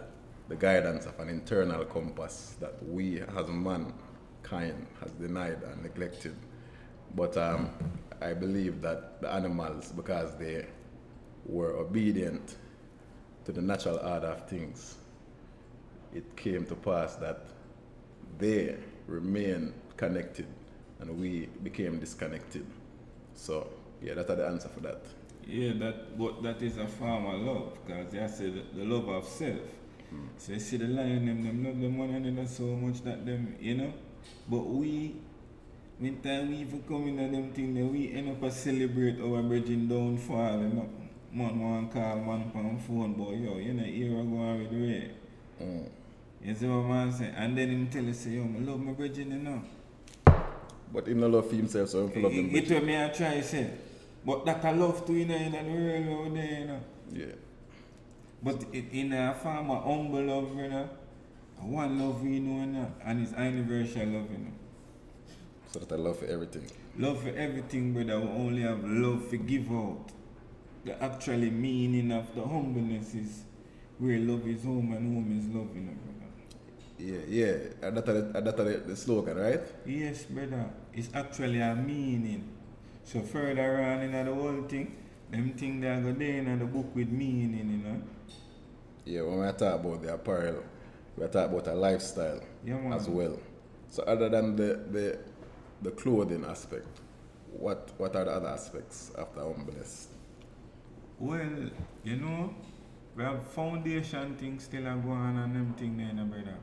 the 0.49 0.57
guidance 0.57 1.07
of 1.07 1.19
an 1.21 1.29
internal 1.29 1.85
compass 1.85 2.57
that 2.61 2.75
we 2.89 3.21
as 3.21 3.49
mankind 3.49 4.87
has 5.01 5.13
denied 5.13 5.63
and 5.63 5.83
neglected. 5.83 6.35
But 7.15 7.37
um, 7.37 7.71
I 8.21 8.33
believe 8.35 8.81
that 8.83 9.21
the 9.21 9.31
animals, 9.33 9.93
because 9.93 10.35
they 10.37 10.67
were 11.47 11.77
obedient 11.77 12.57
to 13.45 13.53
the 13.53 13.63
natural 13.63 13.99
order 13.99 14.29
of 14.29 14.49
things, 14.49 14.97
it 16.15 16.37
came 16.37 16.65
to 16.67 16.75
pass 16.75 17.17
that 17.17 17.47
they 18.39 18.77
remain 19.07 19.75
connected 19.97 20.47
and 21.01 21.21
we 21.21 21.47
became 21.63 21.99
disconnected. 21.99 22.67
So, 23.35 23.69
yeah, 24.03 24.15
that's 24.15 24.29
the 24.29 24.47
answer 24.47 24.69
for 24.69 24.81
that. 24.81 25.03
Yeah, 25.47 25.73
that 25.79 26.19
but 26.19 26.43
that 26.43 26.63
is 26.63 26.77
a 26.77 26.87
form 26.87 27.27
of 27.27 27.41
love, 27.41 27.73
because 27.87 28.13
they 28.13 28.29
say 28.29 28.51
the, 28.51 28.63
the 28.79 28.85
love 28.85 29.09
of 29.09 29.27
self. 29.27 29.59
So 30.37 30.53
you 30.53 30.61
see 30.61 30.77
the 30.77 30.89
lion 30.89 31.25
them, 31.25 31.43
them 31.43 31.65
love 31.65 31.81
the 31.81 31.89
money 31.89 32.15
and 32.17 32.37
them 32.37 32.47
so 32.47 32.65
much 32.65 33.03
that 33.03 33.25
them, 33.25 33.57
you 33.59 33.75
know. 33.77 33.95
But 34.47 34.67
we 34.67 35.17
when 35.99 36.21
time 36.21 36.51
we 36.51 36.57
even 36.59 36.83
come 36.83 37.09
in 37.09 37.19
and 37.19 37.35
them 37.35 37.53
thing 37.53 37.75
then 37.75 37.91
we 37.91 38.13
end 38.13 38.29
up 38.29 38.43
a 38.43 38.51
celebrate 38.51 39.19
our 39.21 39.43
bridging 39.43 39.89
downfall, 39.89 40.59
you 40.59 40.69
know. 40.69 40.89
Man 41.33 41.59
one 41.59 41.89
call 41.89 42.17
man 42.17 42.53
on 42.55 42.79
phone, 42.87 43.15
boy, 43.15 43.33
yo, 43.33 43.57
you 43.57 43.73
know, 43.73 43.85
here 43.85 44.11
I 44.11 44.23
go 44.23 44.37
on 44.37 44.59
with 44.59 44.73
Ray. 44.73 45.11
Mm. 45.63 45.89
You 46.45 46.55
what 46.55 46.89
man 46.89 47.13
say? 47.13 47.33
And 47.37 47.57
then 47.57 47.71
him 47.71 47.89
tell 47.89 48.03
you 48.03 48.13
say, 48.13 48.31
yo, 48.31 48.43
I 48.43 48.61
love 48.61 48.81
my 48.81 48.93
bridging, 48.93 49.31
you 49.31 49.39
know. 49.39 49.63
But 50.93 51.07
he 51.07 51.15
no 51.15 51.29
love 51.29 51.49
for 51.49 51.55
himself, 51.55 51.89
so 51.89 52.09
he 52.09 52.15
full 52.15 52.27
of 52.27 52.35
them. 52.35 52.51
It, 52.55 52.71
what 52.71 52.85
me 52.85 53.03
I 53.05 53.09
try 53.09 53.41
say. 53.41 53.71
But 54.25 54.45
that 54.47 54.65
I 54.65 54.73
love 54.73 55.07
to 55.07 55.13
you 55.13 55.25
know 55.25 55.35
in 55.37 55.53
the 55.53 55.63
world 55.63 56.29
out 56.29 56.35
there, 56.35 56.61
you 56.61 56.67
know. 56.67 56.81
Yeah. 57.13 57.35
But 58.43 58.65
it, 58.73 58.87
in 58.93 59.13
a 59.13 59.35
form 59.35 59.71
of 59.71 59.85
humble 59.85 60.23
love, 60.23 60.57
you 60.57 60.69
know. 60.69 60.89
One 61.61 61.99
love 62.01 62.23
we 62.23 62.41
know, 62.41 62.61
you 62.61 62.67
know, 62.67 62.93
and 63.05 63.23
it's 63.23 63.33
universal 63.33 64.05
love, 64.07 64.31
you 64.33 64.39
know. 64.39 64.53
So 65.73 65.79
that 65.79 65.93
I 65.93 65.97
love 65.97 66.19
for 66.19 66.27
everything. 66.27 66.69
Love 66.99 67.23
for 67.23 67.29
everything, 67.31 67.95
brother. 67.95 68.19
We 68.19 68.29
only 68.29 68.63
have 68.63 68.83
love 68.85 69.29
for 69.29 69.37
give 69.37 69.71
out. 69.71 70.11
The 70.85 71.01
actually 71.01 71.51
meaning 71.51 72.11
of 72.11 72.35
the 72.35 72.43
humbleness 72.43 73.15
is 73.15 73.45
where 73.99 74.19
love 74.19 74.45
is 74.49 74.65
home 74.65 74.93
and 74.93 75.15
home 75.15 75.39
is 75.39 75.55
love, 75.55 75.75
you 75.77 75.83
know. 75.83 76.12
Yeah, 77.03 77.25
yeah. 77.29 77.57
And 77.83 77.97
that's 77.97 78.07
that's 78.33 78.87
the, 78.87 78.97
slogan, 78.97 79.37
right? 79.37 79.61
Yes, 79.85 80.25
brother. 80.25 80.71
It's 80.93 81.09
actually 81.15 81.61
a 81.61 81.75
meaning. 81.75 82.49
So 83.05 83.21
further 83.23 83.83
on 83.83 84.03
in 84.03 84.13
the 84.13 84.33
whole 84.33 84.63
thing, 84.69 84.95
them 85.31 85.51
thing 85.55 85.81
they 85.81 85.89
go 86.01 86.13
there 86.13 86.39
in 86.39 86.59
the 86.59 86.65
book 86.65 86.95
with 86.95 87.09
meaning, 87.11 87.71
you 87.75 87.83
know. 87.83 88.01
Yeah, 89.05 89.23
when 89.23 89.49
I 89.49 89.53
talk 89.53 89.81
about 89.81 90.03
the 90.03 90.15
apparel, 90.15 90.63
we 91.17 91.27
talk 91.27 91.51
about 91.51 91.67
a 91.67 91.75
lifestyle 91.75 92.41
Yeah, 92.65 92.95
as 92.95 93.09
well. 93.09 93.39
So 93.91 94.05
other 94.05 94.29
than 94.29 94.55
the, 94.57 94.81
the 94.91 95.19
the 95.83 95.91
clothing 95.91 96.45
aspect, 96.45 97.01
what 97.51 97.91
what 97.99 98.15
are 98.15 98.25
the 98.25 98.31
other 98.31 98.49
aspects 98.49 99.11
of 99.17 99.35
the 99.35 99.43
humbleness? 99.43 100.07
Well, 101.19 101.71
you 102.05 102.17
know, 102.17 102.55
we 103.17 103.25
have 103.25 103.47
foundation 103.49 104.37
things 104.37 104.65
still 104.65 104.87
are 104.87 104.97
going 104.97 105.19
on 105.19 105.37
and 105.37 105.57
them 105.57 105.75
thing 105.75 105.97
there, 105.97 106.25
brother. 106.25 106.59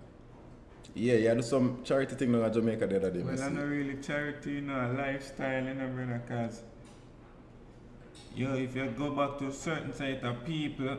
Yeah, 0.96 1.16
yeah, 1.16 1.34
do 1.34 1.42
some 1.42 1.84
charity 1.84 2.16
thing 2.16 2.34
in 2.34 2.54
Jamaica 2.54 2.88
the 2.88 2.98
other 2.98 3.12
day. 3.12 3.22
Well. 3.22 3.42
I'm 3.42 3.56
not 3.56 3.66
really 3.66 3.98
charity, 4.02 4.54
you 4.54 4.62
know, 4.62 4.74
a 4.74 4.94
lifestyle, 4.94 5.64
you 5.64 5.74
know, 5.74 5.88
brother, 5.88 6.22
because, 6.26 6.62
yo, 8.36 8.56
if 8.56 8.76
you 8.76 8.86
go 8.98 9.12
back 9.12 9.38
to 9.40 9.48
a 9.48 9.54
certain 9.54 9.94
set 9.94 10.24
of 10.24 10.44
people, 10.46 10.98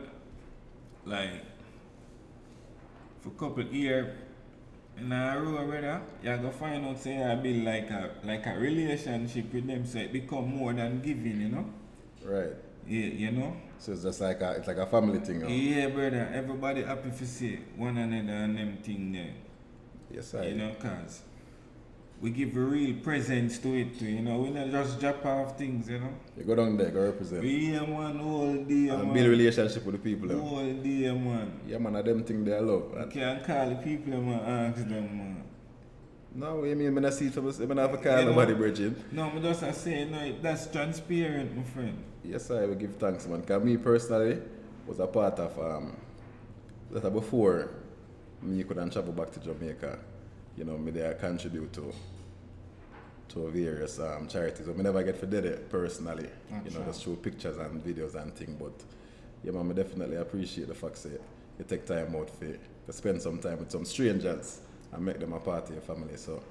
like, 1.05 1.45
for 3.21 3.29
a 3.29 3.31
couple 3.33 3.63
year 3.65 4.15
in 4.97 5.11
a 5.11 5.39
row, 5.39 5.65
brother, 5.65 6.01
you 6.23 6.37
go 6.37 6.51
find 6.51 6.85
out, 6.85 6.99
say, 6.99 7.21
I 7.23 7.35
build 7.35 7.63
like 7.63 7.89
a, 7.89 8.11
like 8.23 8.45
a 8.47 8.57
relationship 8.57 9.53
with 9.53 9.67
them, 9.67 9.85
so 9.85 9.99
it 9.99 10.13
become 10.13 10.55
more 10.55 10.73
than 10.73 11.01
giving, 11.01 11.41
you 11.41 11.49
know? 11.49 11.65
Right. 12.23 12.53
Yeah, 12.87 13.05
you 13.05 13.31
know? 13.31 13.55
So 13.77 13.91
it's 13.91 14.03
just 14.03 14.21
like 14.21 14.41
a 14.41 14.51
it's 14.51 14.67
like 14.67 14.77
a 14.77 14.85
family 14.85 15.19
thing. 15.19 15.41
you 15.41 15.47
know? 15.47 15.49
Yeah, 15.49 15.87
brother, 15.87 16.31
everybody 16.33 16.83
happy 16.83 17.11
to 17.11 17.25
see 17.27 17.59
one 17.75 17.97
another 17.97 18.33
and 18.33 18.57
them 18.57 18.77
thing 18.83 19.11
there. 19.11 19.33
Yes, 20.13 20.33
I. 20.35 20.45
You 20.47 20.55
know, 20.55 20.71
cause 20.79 21.21
we 22.21 22.29
give 22.29 22.55
a 22.55 22.59
real 22.59 22.95
presence 23.01 23.57
to 23.59 23.69
it 23.73 23.97
too, 23.97 24.05
you 24.05 24.21
know. 24.21 24.37
We 24.39 24.51
not 24.51 24.69
just 24.69 24.99
drop 24.99 25.25
off 25.25 25.57
things, 25.57 25.89
you 25.89 25.99
know. 25.99 26.13
You 26.37 26.43
go 26.43 26.55
down 26.55 26.77
there, 26.77 26.91
go 26.91 27.01
represent. 27.05 27.41
We 27.41 27.65
here 27.67 27.81
man 27.81 28.19
all 28.19 28.53
day, 28.55 28.89
and 28.89 29.03
man. 29.05 29.13
build 29.13 29.27
relationship 29.27 29.83
with 29.85 29.95
the 29.95 29.99
people. 30.01 30.31
all 30.39 30.63
day, 30.63 31.11
man. 31.11 31.59
Yeah, 31.67 31.79
man, 31.79 31.95
I 31.95 32.01
them 32.03 32.23
thing 32.23 32.43
they 32.43 32.59
love. 32.59 32.91
You 32.93 32.99
And 32.99 33.11
can 33.11 33.43
call 33.43 33.69
the 33.69 33.75
people 33.75 34.13
and 34.13 34.31
ask 34.33 34.77
them, 34.87 35.17
man. 35.17 35.43
no, 36.35 36.63
you 36.63 36.75
mean, 36.75 37.05
I 37.05 37.09
see 37.09 37.27
it, 37.27 37.37
I 37.37 37.41
have 37.41 37.93
a 37.93 37.97
call 37.97 38.19
You 38.19 38.25
know- 38.25 38.31
nobody, 38.31 38.53
Bridget. 38.53 39.11
No, 39.13 39.31
me 39.31 39.41
just 39.41 39.83
say, 39.83 40.05
no, 40.05 40.35
that's 40.41 40.67
transparent, 40.67 41.57
my 41.57 41.63
friend. 41.63 41.97
Yes, 42.23 42.51
I 42.51 42.65
will 42.65 42.75
give 42.75 42.95
thanks, 42.97 43.25
man. 43.27 43.41
Because 43.41 43.63
me 43.63 43.77
personally 43.77 44.39
was 44.85 44.99
a 44.99 45.07
part 45.07 45.39
of 45.39 45.57
um, 45.59 45.97
that 46.91 47.09
before 47.11 47.71
me 48.41 48.63
couldn't 48.63 48.91
travel 48.91 49.13
back 49.13 49.31
to 49.31 49.39
Jamaica. 49.39 49.99
You 50.57 50.65
know, 50.65 50.77
me 50.77 50.91
there 50.91 51.13
contribute 51.15 51.71
to 51.73 51.93
to 53.29 53.49
various 53.49 53.97
um, 53.99 54.27
charities. 54.27 54.65
But 54.65 54.77
me 54.77 54.83
never 54.83 55.01
get 55.03 55.17
for 55.17 55.25
did 55.25 55.45
it 55.45 55.69
personally. 55.69 56.27
You 56.65 56.71
know, 56.71 56.79
Gotcha. 56.79 56.85
just 56.91 57.03
through 57.03 57.15
pictures 57.17 57.57
and 57.57 57.83
videos 57.83 58.15
and 58.15 58.33
thing. 58.35 58.57
But 58.59 58.73
yeah, 59.43 59.51
man, 59.51 59.71
I 59.71 59.73
definitely 59.73 60.17
appreciate 60.17 60.67
the 60.67 60.75
fact 60.75 61.01
that 61.03 61.21
you 61.57 61.65
take 61.67 61.85
time 61.85 62.15
out 62.15 62.29
for 62.29 62.45
to 62.45 62.93
spend 62.93 63.21
some 63.21 63.39
time 63.39 63.59
with 63.59 63.71
some 63.71 63.85
strangers 63.85 64.59
and 64.91 65.05
make 65.05 65.19
them 65.19 65.31
a 65.33 65.39
part 65.39 65.65
of 65.69 65.71
your 65.71 65.81
family. 65.81 66.17
So 66.17 66.43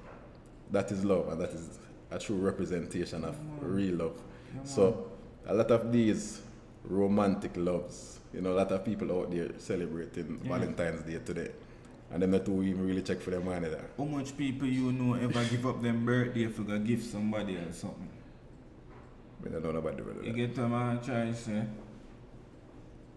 that 0.71 0.91
is 0.91 1.05
love 1.05 1.27
and 1.29 1.39
that 1.41 1.51
is 1.51 1.77
a 2.09 2.17
true 2.17 2.37
representation 2.37 3.23
of 3.25 3.37
real 3.61 3.95
love. 3.95 4.21
So 4.63 5.11
a 5.45 5.53
lot 5.53 5.69
of 5.71 5.91
these 5.91 6.41
romantic 6.83 7.51
loves, 7.55 8.19
you 8.33 8.41
know, 8.41 8.53
a 8.53 8.57
lot 8.57 8.71
of 8.71 8.83
people 8.83 9.11
out 9.19 9.29
there 9.31 9.49
celebrating 9.59 10.39
Yeah. 10.43 10.57
Valentine's 10.57 11.03
Day 11.03 11.19
today. 11.23 11.51
And 12.13 12.21
them 12.21 12.31
not 12.31 12.47
even 12.47 12.85
really 12.85 13.01
check 13.01 13.21
for 13.21 13.31
their 13.31 13.39
money 13.39 13.69
there. 13.69 13.89
How 13.97 14.03
much 14.03 14.35
people 14.35 14.67
you 14.67 14.91
know 14.91 15.13
ever 15.13 15.43
give 15.45 15.65
up 15.65 15.81
them 15.81 16.05
birthday 16.05 16.47
for 16.47 16.63
go 16.63 16.77
give 16.77 17.01
somebody 17.01 17.55
or 17.55 17.71
something? 17.71 18.09
We 19.41 19.49
don't 19.49 19.63
know 19.63 19.71
nobody 19.71 20.01
will 20.01 20.13
do 20.13 20.27
You 20.27 20.33
get 20.33 20.57
a 20.57 20.99
try 21.03 21.31
say. 21.31 21.53
Eh? 21.53 21.63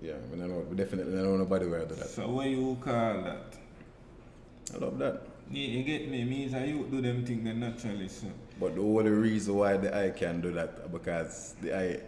Yeah, 0.01 0.15
we 0.31 0.39
don't 0.39 0.49
know, 0.49 0.65
we 0.69 0.77
definitely 0.77 1.13
don't 1.13 1.25
know 1.25 1.37
nobody 1.37 1.67
will 1.67 1.87
do 1.87 1.95
that. 1.95 2.09
So 2.09 2.29
what 2.29 2.47
you 2.47 2.77
call 2.81 3.23
that? 3.23 3.55
I 4.75 4.79
love 4.79 4.99
that. 4.99 5.23
Yeah, 5.51 5.67
you 5.67 5.83
get 5.83 6.09
me? 6.09 6.25
Means 6.25 6.53
that 6.53 6.67
you 6.69 6.87
do 6.91 7.01
them 7.01 7.25
things 7.25 7.45
then 7.45 7.61
naturally 7.61 8.09
so. 8.09 8.29
But 8.61 8.77
the 8.77 8.81
only 8.81 9.11
reason 9.11 9.57
why 9.57 9.77
the 9.77 9.97
eye 9.97 10.11
can 10.11 10.41
do 10.41 10.53
that 10.53 10.91
because 10.93 11.55
the 11.61 11.77
eye 11.77 12.01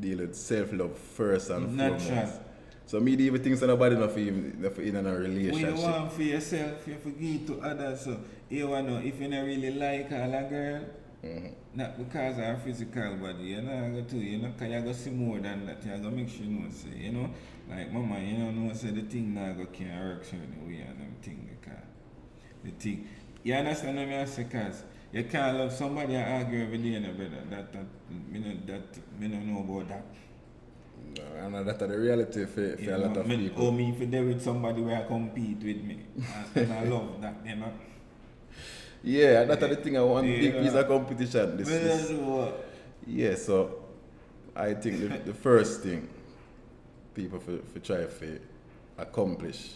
deal 0.00 0.18
with 0.18 0.34
self 0.34 0.72
love 0.72 0.96
first 0.96 1.50
and 1.50 1.76
Natural. 1.76 2.00
foremost. 2.00 2.40
So 2.86 3.00
me 3.00 3.14
the 3.16 3.24
even 3.24 3.42
things 3.42 3.60
that 3.60 3.68
nobody 3.68 3.96
not 3.96 4.16
even 4.18 4.60
not 4.60 4.78
in 4.78 4.96
a 4.96 5.02
When 5.02 5.06
you 5.06 5.18
relationship. 5.18 5.76
want 5.78 6.12
for 6.12 6.22
yourself, 6.22 6.86
you 6.86 6.96
forgive 7.02 7.46
to 7.46 7.60
others. 7.60 8.00
So 8.02 8.20
you 8.50 8.68
wanna 8.68 8.90
know 8.90 8.98
if 8.98 9.20
you 9.20 9.28
not 9.28 9.44
really 9.44 9.72
like 9.72 10.10
a 10.10 10.46
girl, 10.50 10.84
Mhm. 11.24 11.52
not 11.74 11.96
because 11.96 12.36
of 12.38 12.44
her 12.44 12.56
physical 12.64 13.16
body, 13.16 13.44
you 13.44 13.62
know, 13.62 13.72
I 13.86 13.88
go 13.90 14.02
to 14.02 14.16
you 14.18 14.38
know, 14.38 14.52
cause 14.58 14.68
you 14.68 14.80
go 14.80 14.92
see 14.92 15.10
more 15.10 15.38
than 15.38 15.66
that. 15.66 15.84
You 15.86 15.96
go 16.02 16.10
make 16.10 16.28
sure 16.28 16.44
you 16.44 16.50
know, 16.58 16.70
say, 16.70 16.90
you 16.98 17.12
know, 17.12 17.30
like 17.70 17.92
mama, 17.92 18.18
you 18.20 18.38
know, 18.38 18.50
know 18.50 18.72
say 18.74 18.90
the 18.90 19.02
thing 19.02 19.32
now 19.32 19.52
go 19.52 19.66
can't 19.66 20.02
work 20.04 20.24
certain 20.24 20.66
way 20.66 20.80
and 20.80 20.98
them 21.00 21.14
thing 21.22 21.48
because 21.60 21.84
the 22.64 22.70
thing. 22.72 23.06
You 23.44 23.54
understand 23.54 23.96
what 23.96 24.08
I 24.08 24.24
say? 24.24 24.44
Cause 24.44 24.82
you 25.12 25.24
can't 25.24 25.56
love 25.58 25.72
somebody 25.72 26.14
and 26.16 26.42
argue 26.44 26.62
every 26.64 26.78
day, 26.78 26.98
no 26.98 27.12
brother. 27.12 27.42
That 27.50 27.72
that 27.72 27.86
me 28.30 28.38
not 28.40 28.66
that 28.66 29.20
me 29.20 29.28
not 29.28 29.44
know 29.46 29.60
about 29.60 29.88
that. 29.88 30.04
No, 31.16 31.56
and 31.58 31.66
that's 31.66 31.78
the 31.78 31.88
reality 31.88 32.44
for, 32.46 32.76
for 32.76 32.90
a 32.92 32.98
lot 32.98 33.12
know, 33.14 33.20
of 33.20 33.26
me, 33.26 33.36
people. 33.48 33.66
Oh, 33.66 33.70
me 33.70 33.90
if 33.98 34.10
there 34.10 34.24
with 34.24 34.42
somebody 34.42 34.80
where 34.82 34.96
I 34.96 35.06
compete 35.06 35.58
with 35.58 35.82
me. 35.82 35.98
and, 36.54 36.72
I 36.72 36.84
love 36.94 37.20
that, 37.20 37.34
you 37.44 37.56
know. 37.56 37.72
Yeah, 39.02 39.42
and 39.42 39.50
that's 39.50 39.60
the 39.60 39.76
thing 39.76 39.96
I 39.98 40.02
want 40.02 40.26
big 40.26 40.54
Yeah. 40.54 40.62
piece 40.62 40.74
of 40.74 40.86
competition. 40.86 41.56
This, 41.56 41.68
this, 41.68 42.12
yeah, 43.06 43.34
so 43.34 43.82
I 44.54 44.74
think 44.74 45.00
the, 45.00 45.32
the 45.32 45.34
first 45.34 45.82
thing 45.82 46.08
people 47.14 47.40
for, 47.40 47.58
for 47.72 47.78
try 47.80 48.04
to 48.04 48.38
accomplish 48.98 49.72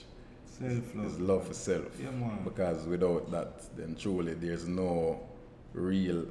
Self-love. 0.59 1.07
is 1.07 1.19
love 1.21 1.47
for 1.47 1.55
self. 1.55 1.89
Yeah. 2.01 2.09
Because 2.45 2.87
without 2.87 3.31
that, 3.31 3.77
then 3.77 3.97
truly 3.97 4.35
there's 4.35 4.67
no 4.67 5.21
real 5.75 6.25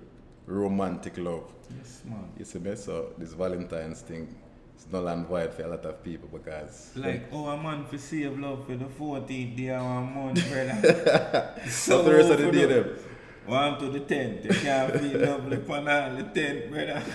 romantic 0.48 1.18
love. 1.18 1.52
Yes, 1.78 2.02
man. 2.06 2.30
You 2.38 2.46
see 2.46 2.60
me? 2.60 2.76
So 2.76 3.14
this 3.18 3.34
Valentine's 3.34 4.02
thing 4.02 4.34
is 4.78 4.86
null 4.92 5.08
and 5.08 5.26
void 5.28 5.54
for 5.54 5.64
a 5.64 5.68
lot 5.68 5.86
of 5.86 6.04
people 6.04 6.28
because 6.32 6.92
Like, 6.96 7.24
oh, 7.32 7.48
a 7.48 7.58
man 7.62 7.86
for 7.86 7.98
save 7.98 8.38
love 8.40 8.66
for 8.66 8.76
the 8.76 8.86
14th 8.86 9.56
day 9.58 9.70
of 9.70 9.84
one 9.84 10.14
month, 10.16 10.50
brother. 10.52 11.54
so 11.68 12.04
the 12.04 12.14
rest 12.16 12.32
of 12.32 12.40
the 12.40 12.52
day 12.52 12.66
the- 12.66 12.74
them. 12.84 13.00
One 13.46 13.78
to 13.78 13.90
the 13.90 14.00
10th. 14.00 14.44
You 14.46 14.50
can't 14.50 15.00
feel 15.00 15.20
lovely 15.20 15.58
for 15.58 15.78
all 15.78 15.84
the 16.16 16.24
10th, 16.24 16.70
brother. 16.72 17.04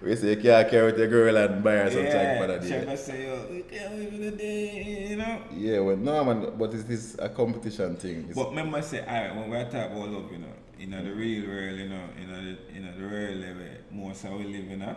We 0.00 0.14
say 0.14 0.30
you 0.30 0.36
can't 0.36 0.70
carry 0.70 0.86
with 0.92 0.98
your 0.98 1.08
girl 1.08 1.36
and 1.36 1.62
buy 1.62 1.72
her 1.72 1.90
some 1.90 2.04
yeah, 2.04 2.40
for 2.40 2.46
that 2.46 2.62
day. 2.62 2.84
gonna 2.84 2.96
say, 2.96 3.26
yo, 3.26 3.46
we 3.50 3.62
can't 3.62 3.94
wait 3.94 4.10
for 4.12 4.16
the 4.18 4.30
day, 4.30 5.06
you 5.10 5.16
know. 5.16 5.42
Yeah, 5.56 5.80
well 5.80 5.96
no 5.96 6.24
man, 6.24 6.52
but 6.56 6.72
it 6.72 6.88
is 6.88 7.16
a 7.18 7.28
competition 7.28 7.96
thing. 7.96 8.26
It's, 8.28 8.36
But 8.36 8.50
remember, 8.50 8.80
say, 8.80 9.00
alright, 9.00 9.34
when 9.34 9.50
we 9.50 9.56
talk 9.64 9.90
about 9.90 10.08
love, 10.08 10.30
you 10.30 10.38
know, 10.38 10.54
in 10.78 10.90
the 10.92 11.12
real 11.12 11.48
world, 11.48 11.76
you 11.78 11.88
know, 11.88 12.04
in 12.16 12.28
the, 12.30 12.76
in 12.76 12.82
the 12.86 13.06
real 13.06 13.38
level, 13.38 13.66
most 13.90 14.24
of 14.24 14.34
we 14.34 14.44
live, 14.44 14.70
you 14.70 14.76
know. 14.76 14.94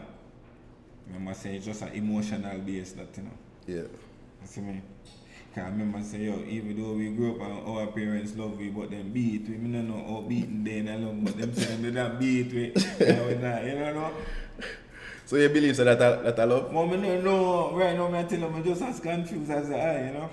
Remember, 1.13 1.33
say, 1.33 1.55
it's 1.55 1.65
just 1.65 1.81
an 1.81 1.89
emotional 1.93 2.57
base, 2.59 2.93
that, 2.93 3.15
you 3.17 3.23
know. 3.23 3.29
yeah. 3.67 3.81
You 3.81 4.47
see 4.47 4.61
me? 4.61 4.81
Cause 5.53 5.65
I 5.65 5.67
remember 5.67 6.01
say, 6.01 6.19
yo, 6.19 6.41
even 6.47 6.81
though 6.81 6.93
we 6.93 7.09
grew 7.09 7.35
up 7.35 7.41
and 7.41 7.67
our 7.67 7.87
parents 7.87 8.33
love 8.37 8.57
we, 8.57 8.69
but 8.69 8.89
them 8.89 9.11
beat 9.11 9.49
we, 9.49 9.55
me 9.57 9.73
don't 9.73 9.89
know 9.89 10.01
how 10.07 10.21
beaten 10.21 10.63
they 10.63 10.79
and 10.79 11.05
love, 11.05 11.25
but 11.25 11.37
them 11.37 11.53
say 11.53 11.65
them 11.65 11.81
do 11.81 11.91
not 11.91 12.17
beat 12.17 12.53
we, 12.53 12.73
and 13.05 13.27
we 13.27 13.35
not, 13.35 13.65
you 13.65 13.71
don't 13.71 13.95
know? 13.95 14.11
So 15.25 15.35
you 15.35 15.49
believe 15.49 15.75
so 15.75 15.83
that 15.83 16.01
I, 16.01 16.21
that 16.21 16.39
I 16.39 16.43
love? 16.45 16.71
But 16.73 16.85
me 16.85 17.05
don't 17.05 17.25
know, 17.25 17.75
right 17.75 17.97
now, 17.97 18.07
me 18.07 18.19
I 18.19 18.23
tell 18.23 18.39
them, 18.39 18.55
I'm 18.55 18.63
just 18.63 18.81
as 18.81 19.01
confused 19.01 19.51
as 19.51 19.69
I, 19.69 20.07
you 20.07 20.13
know? 20.13 20.29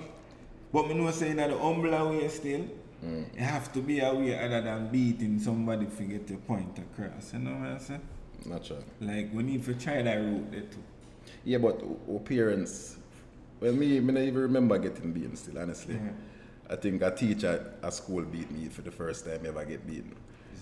But 0.71 0.87
me 0.87 0.93
know 0.93 1.11
saying 1.11 1.35
that 1.35 1.49
the 1.49 1.57
humbler 1.57 2.09
way 2.09 2.25
still, 2.29 2.65
mm. 3.03 3.35
you 3.35 3.43
have 3.43 3.73
to 3.73 3.81
be 3.81 3.99
a 3.99 4.13
way 4.13 4.41
other 4.41 4.61
than 4.61 4.87
beating 4.87 5.37
somebody 5.39 5.85
to 5.85 6.03
get 6.03 6.29
your 6.29 6.39
point 6.39 6.79
across, 6.79 7.33
you 7.33 7.39
know 7.39 7.51
what 7.59 7.71
I'm 7.71 7.79
saying? 7.79 8.01
Natural. 8.45 8.83
Like, 9.01 9.29
we 9.33 9.43
need 9.43 9.63
to 9.65 9.73
try 9.75 10.01
that 10.01 10.15
route 10.15 10.51
there 10.51 10.61
too. 10.61 10.83
Yeah, 11.45 11.57
but 11.59 11.81
our 12.09 12.19
parents, 12.19 12.97
well, 13.59 13.73
me, 13.73 13.99
me 13.99 14.13
not 14.13 14.23
even 14.23 14.41
remember 14.41 14.77
getting 14.77 15.11
beaten 15.11 15.35
still, 15.35 15.59
honestly. 15.59 15.95
Yeah. 15.95 16.11
I 16.69 16.75
think 16.75 17.01
a 17.01 17.11
teacher 17.11 17.73
at 17.81 17.93
school 17.93 18.23
beat 18.23 18.49
me 18.51 18.67
for 18.69 18.81
the 18.81 18.91
first 18.91 19.25
time 19.25 19.41
ever 19.45 19.65
get 19.65 19.85
beaten. 19.87 20.15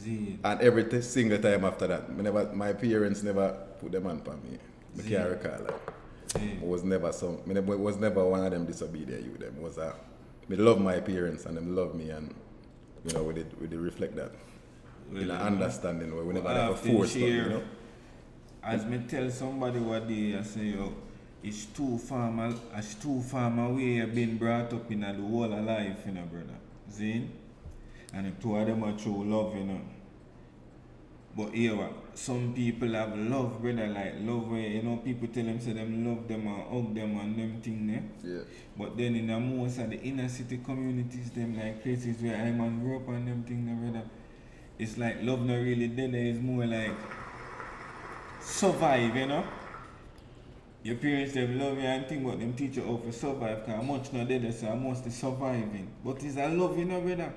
See, 0.03 0.39
And 0.43 0.61
every 0.61 0.85
t- 0.85 1.01
single 1.01 1.37
time 1.39 1.65
after 1.65 1.87
that, 1.87 2.15
me 2.15 2.23
never, 2.23 2.51
my 2.53 2.73
parents 2.73 3.23
never 3.23 3.57
put 3.79 3.91
them 3.91 4.07
on 4.07 4.21
for 4.21 4.35
me. 4.37 4.57
I 4.97 5.07
can't 5.07 5.29
recall 5.29 5.63
that. 5.65 6.61
Was 6.61 6.83
never 6.83 7.11
some, 7.11 7.39
me 7.45 7.53
never, 7.55 7.77
was 7.77 7.97
never 7.97 8.23
one 8.25 8.43
of 8.45 8.51
them 8.51 8.65
disobedient 8.65 9.23
you 9.25 9.37
them. 9.37 9.61
Was 9.61 9.77
a, 9.77 9.95
me 10.47 10.55
love 10.55 10.79
my 10.79 10.99
parents 10.99 11.45
and 11.45 11.57
them 11.57 11.75
love 11.75 11.95
me 11.95 12.09
and, 12.09 12.33
you 13.05 13.13
know, 13.13 13.23
we 13.23 13.33
did, 13.33 13.59
we 13.59 13.67
did 13.67 13.79
reflect 13.79 14.15
that. 14.17 14.31
In 15.11 15.27
you 15.27 15.31
understanding 15.31 16.15
where 16.15 16.25
we 16.25 16.33
never 16.33 16.49
ever 16.49 16.73
often 16.73 16.95
forced 16.95 17.15
you 17.15 17.49
know. 17.49 17.63
As 18.63 18.85
me 18.85 19.01
tell 19.07 19.29
somebody 19.29 19.79
what 19.79 20.07
day, 20.07 20.37
I 20.37 20.43
say, 20.43 20.65
yo, 20.65 20.93
it's 21.41 21.65
too 21.67 21.97
far, 21.97 22.53
it's 22.75 22.95
too 22.95 23.21
far 23.21 23.47
away 23.65 23.81
you 23.83 24.07
been 24.07 24.37
brought 24.37 24.73
up 24.73 24.91
in 24.91 25.01
the 25.01 25.13
whole 25.13 25.53
of 25.53 25.63
life, 25.63 25.99
you 26.05 26.11
know, 26.11 26.23
brother. 26.23 26.57
See? 26.89 27.29
And 28.13 28.25
the 28.27 28.31
two 28.41 28.55
of 28.57 28.67
them 28.67 28.83
are 28.83 28.97
true 28.97 29.23
love, 29.23 29.55
you 29.55 29.63
know. 29.63 29.81
But 31.37 31.53
here, 31.53 31.75
what, 31.75 31.93
some 32.15 32.53
people 32.53 32.89
have 32.93 33.15
love, 33.15 33.61
brother, 33.61 33.87
like 33.87 34.15
love 34.21 34.49
where, 34.49 34.59
you 34.59 34.81
know, 34.81 34.97
people 34.97 35.27
tell 35.27 35.43
them, 35.43 35.61
say 35.61 35.73
them 35.73 36.05
love 36.05 36.27
them 36.27 36.47
and 36.47 36.63
hug 36.63 36.95
them 36.95 37.17
and 37.19 37.37
them 37.37 37.61
thing, 37.61 37.89
eh? 37.95 38.27
Yeah. 38.27 38.41
But 38.77 38.97
then 38.97 39.15
in 39.15 39.27
the 39.27 39.39
most 39.39 39.77
of 39.77 39.89
the 39.91 40.01
inner 40.01 40.27
city 40.27 40.57
communities, 40.65 41.29
them 41.29 41.57
like 41.57 41.83
places 41.83 42.21
where 42.21 42.35
I 42.35 42.51
man 42.51 42.79
grew 42.79 42.97
up 42.97 43.07
and 43.09 43.27
them 43.27 43.43
thing, 43.43 43.65
them, 43.65 43.79
brother, 43.79 44.05
it's 44.79 44.97
like 44.97 45.17
love 45.23 45.45
not 45.45 45.55
really 45.55 45.87
there. 45.87 46.09
It's 46.13 46.39
more 46.39 46.65
like 46.65 46.91
survive, 48.41 49.15
you 49.15 49.25
know. 49.25 49.43
Your 50.83 50.95
parents 50.95 51.33
them 51.33 51.59
love 51.59 51.77
you 51.77 51.83
and 51.83 52.07
think 52.07 52.23
but 52.23 52.39
them 52.39 52.53
teach 52.53 52.77
you 52.77 52.83
how 52.85 52.97
to 52.97 53.11
survive 53.11 53.65
because 53.65 53.83
much 53.85 54.13
not 54.13 54.27
there, 54.27 54.51
so 54.51 54.67
I'm 54.67 54.83
mostly 54.83 55.11
surviving. 55.11 55.89
But 56.03 56.23
it's 56.23 56.37
a 56.37 56.47
love, 56.47 56.77
you 56.77 56.85
know, 56.85 57.01
brother. 57.01 57.33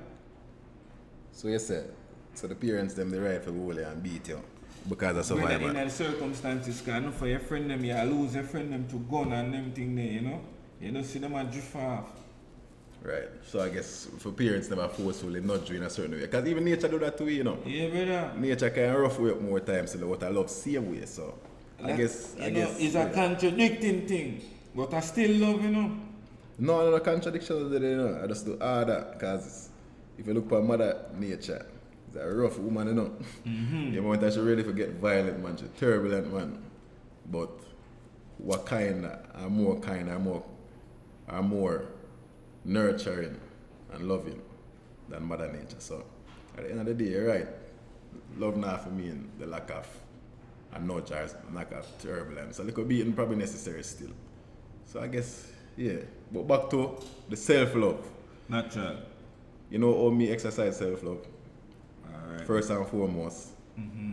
So 1.33 1.49
you 1.49 1.59
said, 1.59 1.91
so 2.35 2.47
the 2.47 2.55
parents 2.55 2.95
them 2.95 3.11
the 3.11 3.21
right 3.21 3.43
for 3.43 3.51
you 3.51 3.71
and 3.71 4.03
beat 4.03 4.29
you 4.29 4.41
because 4.89 5.31
of 5.31 5.37
Brother, 5.37 5.55
survival. 5.55 5.69
in 5.71 5.85
the 5.85 5.91
circumstances, 5.91 6.81
because 6.81 7.15
for 7.15 7.27
your 7.27 7.41
friend 7.41 7.71
them, 7.71 7.85
you 7.85 7.95
lose 7.95 8.35
your 8.35 8.45
friend 8.45 8.73
them 8.73 8.87
to 8.89 8.97
gun 9.11 9.33
and 9.33 9.53
them 9.53 9.73
thing 9.73 9.97
there, 9.97 10.05
you 10.05 10.21
know. 10.21 10.41
You 10.81 10.93
don't 10.93 11.05
see 11.05 11.19
them 11.19 11.35
a 11.35 11.45
drift 11.45 11.75
off. 11.77 12.11
Right. 13.03 13.29
So 13.47 13.61
I 13.61 13.71
guess 13.71 14.09
for 14.19 14.31
parents 14.31 14.69
never 14.69 14.87
forcefully 14.89 15.41
nudge 15.41 15.71
you 15.71 15.77
in 15.77 15.83
a 15.85 15.91
certain 15.91 16.13
way. 16.13 16.21
Because 16.21 16.47
even 16.47 16.65
nature 16.65 16.89
do 16.89 16.99
that 16.99 17.17
to 17.19 17.25
you, 17.25 17.39
you 17.39 17.45
know. 17.45 17.59
Yeah, 17.65 17.89
brother. 17.89 18.33
Nature 18.39 18.71
can 18.71 18.95
rough 18.95 19.19
you 19.19 19.31
up 19.31 19.41
more 19.41 19.61
times 19.61 19.93
than 19.93 20.09
what 20.09 20.23
I 20.23 20.29
love 20.29 20.51
same 20.51 20.91
way. 20.91 21.07
So 21.07 21.35
I 21.83 21.93
guess 21.93 22.37
I 22.39 22.51
know, 22.51 22.55
guess 22.55 22.79
it's 22.79 22.95
a 22.95 23.09
contradicting 23.09 24.07
thing, 24.07 24.43
but 24.75 24.93
I 24.93 25.01
still 25.01 25.31
love, 25.39 25.63
you 25.63 25.71
know. 25.71 25.97
No, 26.59 26.85
no, 26.85 26.91
no 26.91 27.01
contradiction 27.01 27.73
you 27.73 27.97
know. 27.97 28.21
I 28.23 28.27
just 28.27 28.45
do 28.45 28.59
all 28.61 28.85
that 28.85 29.19
because 29.19 29.71
if 30.19 30.27
you 30.27 30.35
look 30.35 30.53
at 30.53 30.63
mother 30.63 31.07
nature, 31.19 31.65
it's 32.07 32.17
a 32.17 32.29
rough 32.29 32.59
woman, 32.59 32.89
you 32.89 32.95
know. 32.95 33.13
Mm-hmm. 33.47 33.95
You 33.95 34.03
want 34.03 34.21
that 34.21 34.35
she 34.35 34.41
really 34.41 34.63
forget 34.63 34.91
violent 34.91 35.43
man, 35.43 35.57
she 35.57 35.65
turbulent 35.79 36.31
man. 36.31 36.63
But 37.31 37.49
what 38.37 38.67
kind 38.67 39.07
are 39.07 39.49
more 39.49 39.81
kind 39.81 40.11
are 40.11 40.19
more 40.19 40.45
are 41.29 41.43
more 41.43 41.87
nurturing 42.65 43.39
and 43.93 44.09
loving 44.09 44.41
than 45.09 45.25
mother 45.25 45.51
nature. 45.53 45.77
So 45.79 46.05
at 46.57 46.65
the 46.65 46.71
end 46.71 46.81
of 46.81 46.87
the 46.87 46.95
day, 46.95 47.11
you're 47.11 47.27
right. 47.29 47.49
Love 48.39 48.57
not 48.57 48.85
for 48.85 48.91
me 48.91 49.09
and 49.09 49.29
the 49.39 49.47
lack 49.47 49.71
of 49.71 49.87
a 50.73 50.81
nudge 50.81 51.11
or 51.11 51.29
lack 51.53 51.73
of 51.73 51.87
turbulence. 52.01 52.59
A 52.59 52.63
little 52.63 52.85
beating 52.85 53.13
probably 53.13 53.37
necessary 53.37 53.83
still. 53.83 54.11
So 54.87 55.01
I 55.01 55.07
guess 55.09 55.51
yeah. 55.77 55.99
But 56.33 56.47
back 56.47 56.71
to 56.71 56.97
the 57.29 57.37
self 57.37 57.75
love. 57.75 58.07
Natural. 58.49 58.97
You 59.71 59.79
know 59.79 59.93
how 60.05 60.11
me 60.11 60.31
exercise 60.31 60.77
self 60.77 61.03
love? 61.03 61.27
Alright. 62.13 62.47
First 62.47 62.71
and 62.71 62.87
foremost. 62.87 63.49
Mm-hmm. 63.79 64.13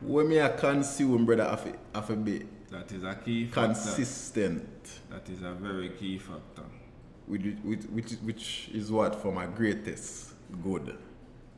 When 0.00 0.28
me 0.28 0.40
I 0.40 0.48
consume, 0.50 1.26
brother, 1.26 1.44
to, 1.64 1.72
have 1.94 2.06
to 2.08 2.16
be 2.16 2.46
That 2.70 2.90
is 2.92 3.02
a 3.02 3.14
key 3.16 3.46
factor. 3.46 3.74
consistent, 3.74 4.77
That 5.10 5.28
is 5.28 5.42
a 5.42 5.52
very 5.52 5.90
key 5.90 6.18
factor. 6.18 6.62
which, 7.26 7.42
which, 7.92 8.12
which, 8.22 8.70
is 8.72 8.90
what 8.90 9.20
for 9.20 9.32
my 9.32 9.46
greatest 9.46 10.32
good. 10.62 10.96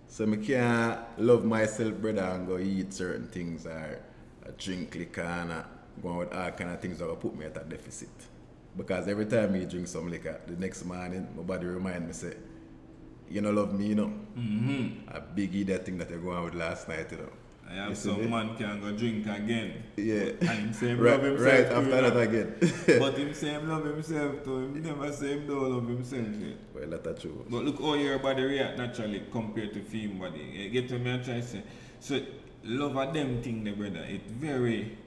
So 0.09 0.27
me 0.27 0.39
can't 0.39 0.99
love 1.19 1.45
myself, 1.45 1.95
brother, 1.95 2.23
and 2.23 2.47
go 2.47 2.59
eat 2.59 2.93
certain 2.93 3.29
things 3.29 3.67
or, 3.67 4.01
drink 4.59 4.97
liquor 4.97 5.23
and 5.23 5.53
go 6.03 6.11
out 6.11 6.19
with 6.19 6.35
all 6.35 6.51
kind 6.51 6.71
of 6.71 6.81
things 6.81 6.99
that 6.99 7.07
will 7.07 7.15
put 7.15 7.37
me 7.39 7.45
at 7.47 7.57
a 7.57 7.61
deficit. 7.61 8.09
Because 8.77 9.07
every 9.07 9.27
time 9.27 9.55
you 9.55 9.65
drink 9.65 9.87
some 9.87 10.11
liquor, 10.11 10.41
the 10.47 10.57
next 10.57 10.85
morning, 10.85 11.29
my 11.37 11.43
body 11.43 11.67
remind 11.67 12.07
me 12.07 12.13
say, 12.13 12.35
you 13.31 13.41
know 13.41 13.53
love 13.53 13.73
me, 13.79 13.87
you 13.87 13.95
know. 13.95 14.13
Mm-hmm. 14.37 15.09
A 15.17 15.21
big 15.21 15.55
idiot 15.55 15.87
thing 15.87 15.99
that 15.99 16.11
you 16.11 16.19
go 16.19 16.33
out 16.33 16.47
with 16.47 16.55
last 16.55 16.89
night, 16.89 17.13
you 17.13 17.19
know. 17.19 17.31
I 17.71 17.75
have 17.75 17.89
You 17.91 17.95
some 17.95 18.31
man 18.31 18.57
can 18.57 18.81
go 18.81 18.91
drink 18.93 19.27
again. 19.27 19.83
Yeah. 19.97 20.33
And 20.41 20.41
him 20.41 20.73
say 20.73 20.89
him 20.89 21.01
right, 21.01 21.13
love 21.13 21.23
himself 21.23 21.47
right 21.47 21.67
after 21.67 21.83
you 21.83 22.03
know. 22.03 22.11
that 22.11 22.29
again. 22.29 22.57
but 22.99 23.19
him 23.19 23.35
say 23.35 23.49
him 23.51 23.69
love 23.69 23.85
himself 23.85 24.45
too. 24.45 24.57
Him 24.57 24.83
never 24.83 25.13
say 25.13 25.29
him 25.29 25.47
don't 25.47 25.73
love 25.73 25.89
himself 25.89 26.27
yet. 26.41 26.57
well, 26.75 27.01
that's 27.03 27.23
true. 27.23 27.45
But 27.49 27.65
look 27.65 27.81
how 27.81 27.95
your 27.95 28.19
body 28.19 28.43
react 28.43 28.79
naturally 28.79 29.23
compared 29.31 29.73
to 29.75 29.83
film 29.83 30.19
body. 30.19 30.41
You 30.41 30.71
get 30.71 30.91
what 30.91 31.01
me 31.01 31.15
I 31.15 31.19
try 31.19 31.35
to 31.35 31.43
say? 31.43 31.63
So 32.01 32.21
love 32.65 32.97
of 32.97 33.15
them 33.15 33.41
thing 33.43 33.63
the 33.63 33.73
brother. 33.73 34.05
It 34.09 34.23
very 34.27 34.99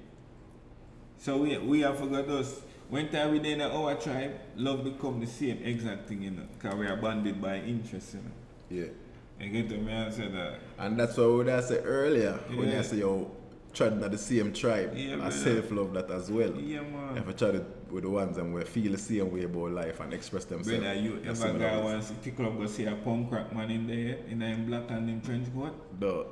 so 1.23 1.38
we 1.38 1.58
we 1.58 1.80
have 1.82 1.99
forgot 1.99 2.28
us. 2.30 2.62
When 2.89 3.10
time 3.10 3.32
we 3.32 3.39
in 3.52 3.62
our 3.62 3.95
tribe, 3.95 4.39
love 4.56 4.84
become 4.84 5.19
the 5.19 5.26
same 5.26 5.58
exact 5.63 6.08
thing, 6.10 6.21
you 6.21 6.32
know. 6.32 6.43
Cause 6.60 6.76
we 6.76 6.86
are 6.86 6.97
banded 6.97 7.41
by 7.41 7.56
interest, 7.58 8.13
you 8.13 8.19
know. 8.19 8.84
Yeah. 8.84 8.91
You 9.39 9.50
get 9.50 9.72
what 9.72 9.82
me 9.82 9.93
I 9.93 10.10
say 10.10 10.28
that. 10.30 10.60
And 10.78 10.98
that's 11.00 11.17
what 11.17 11.50
I 11.50 11.62
said 11.62 11.84
earlier 11.86 12.34
when 12.56 12.69
Yeah. 12.69 12.80
I 12.80 12.82
say 12.84 12.98
yo 12.98 13.32
treading 13.74 14.00
the 14.00 14.17
same 14.17 14.54
tribe. 14.54 14.93
Yeah, 14.96 15.26
I 15.26 15.30
self 15.30 15.72
love 15.72 15.93
that 15.93 16.10
as 16.12 16.30
well. 16.32 16.52
Yeah 16.56 16.82
You 16.82 16.84
man. 16.84 17.15
have 17.17 17.26
to 17.28 17.34
try 17.34 17.48
it 17.58 17.65
with 17.91 18.04
the 18.04 18.10
ones 18.10 18.38
and 18.38 18.54
we 18.54 18.63
feel 18.63 18.91
the 18.91 18.98
same 18.98 19.32
way 19.32 19.43
about 19.43 19.72
life 19.72 20.00
and 20.00 20.13
express 20.13 20.46
themselves. 20.46 20.80
Brother, 20.80 20.93
you 21.00 21.17
in 21.17 21.28
ever 21.28 21.54
go 21.54 21.60
ways. 21.60 21.84
once 21.84 22.08
City 22.08 22.32
Club 22.32 22.58
go 22.58 22.67
see 22.67 22.86
a 22.86 22.96
punk 22.96 23.32
rock 23.32 23.54
man 23.54 23.72
in 23.72 23.88
there 23.88 24.17
in 24.30 24.39
them 24.39 24.65
black 24.65 24.89
and 24.89 25.10
them 25.10 25.22
trench 25.22 25.48
coat? 25.54 26.00
Duh. 26.00 26.24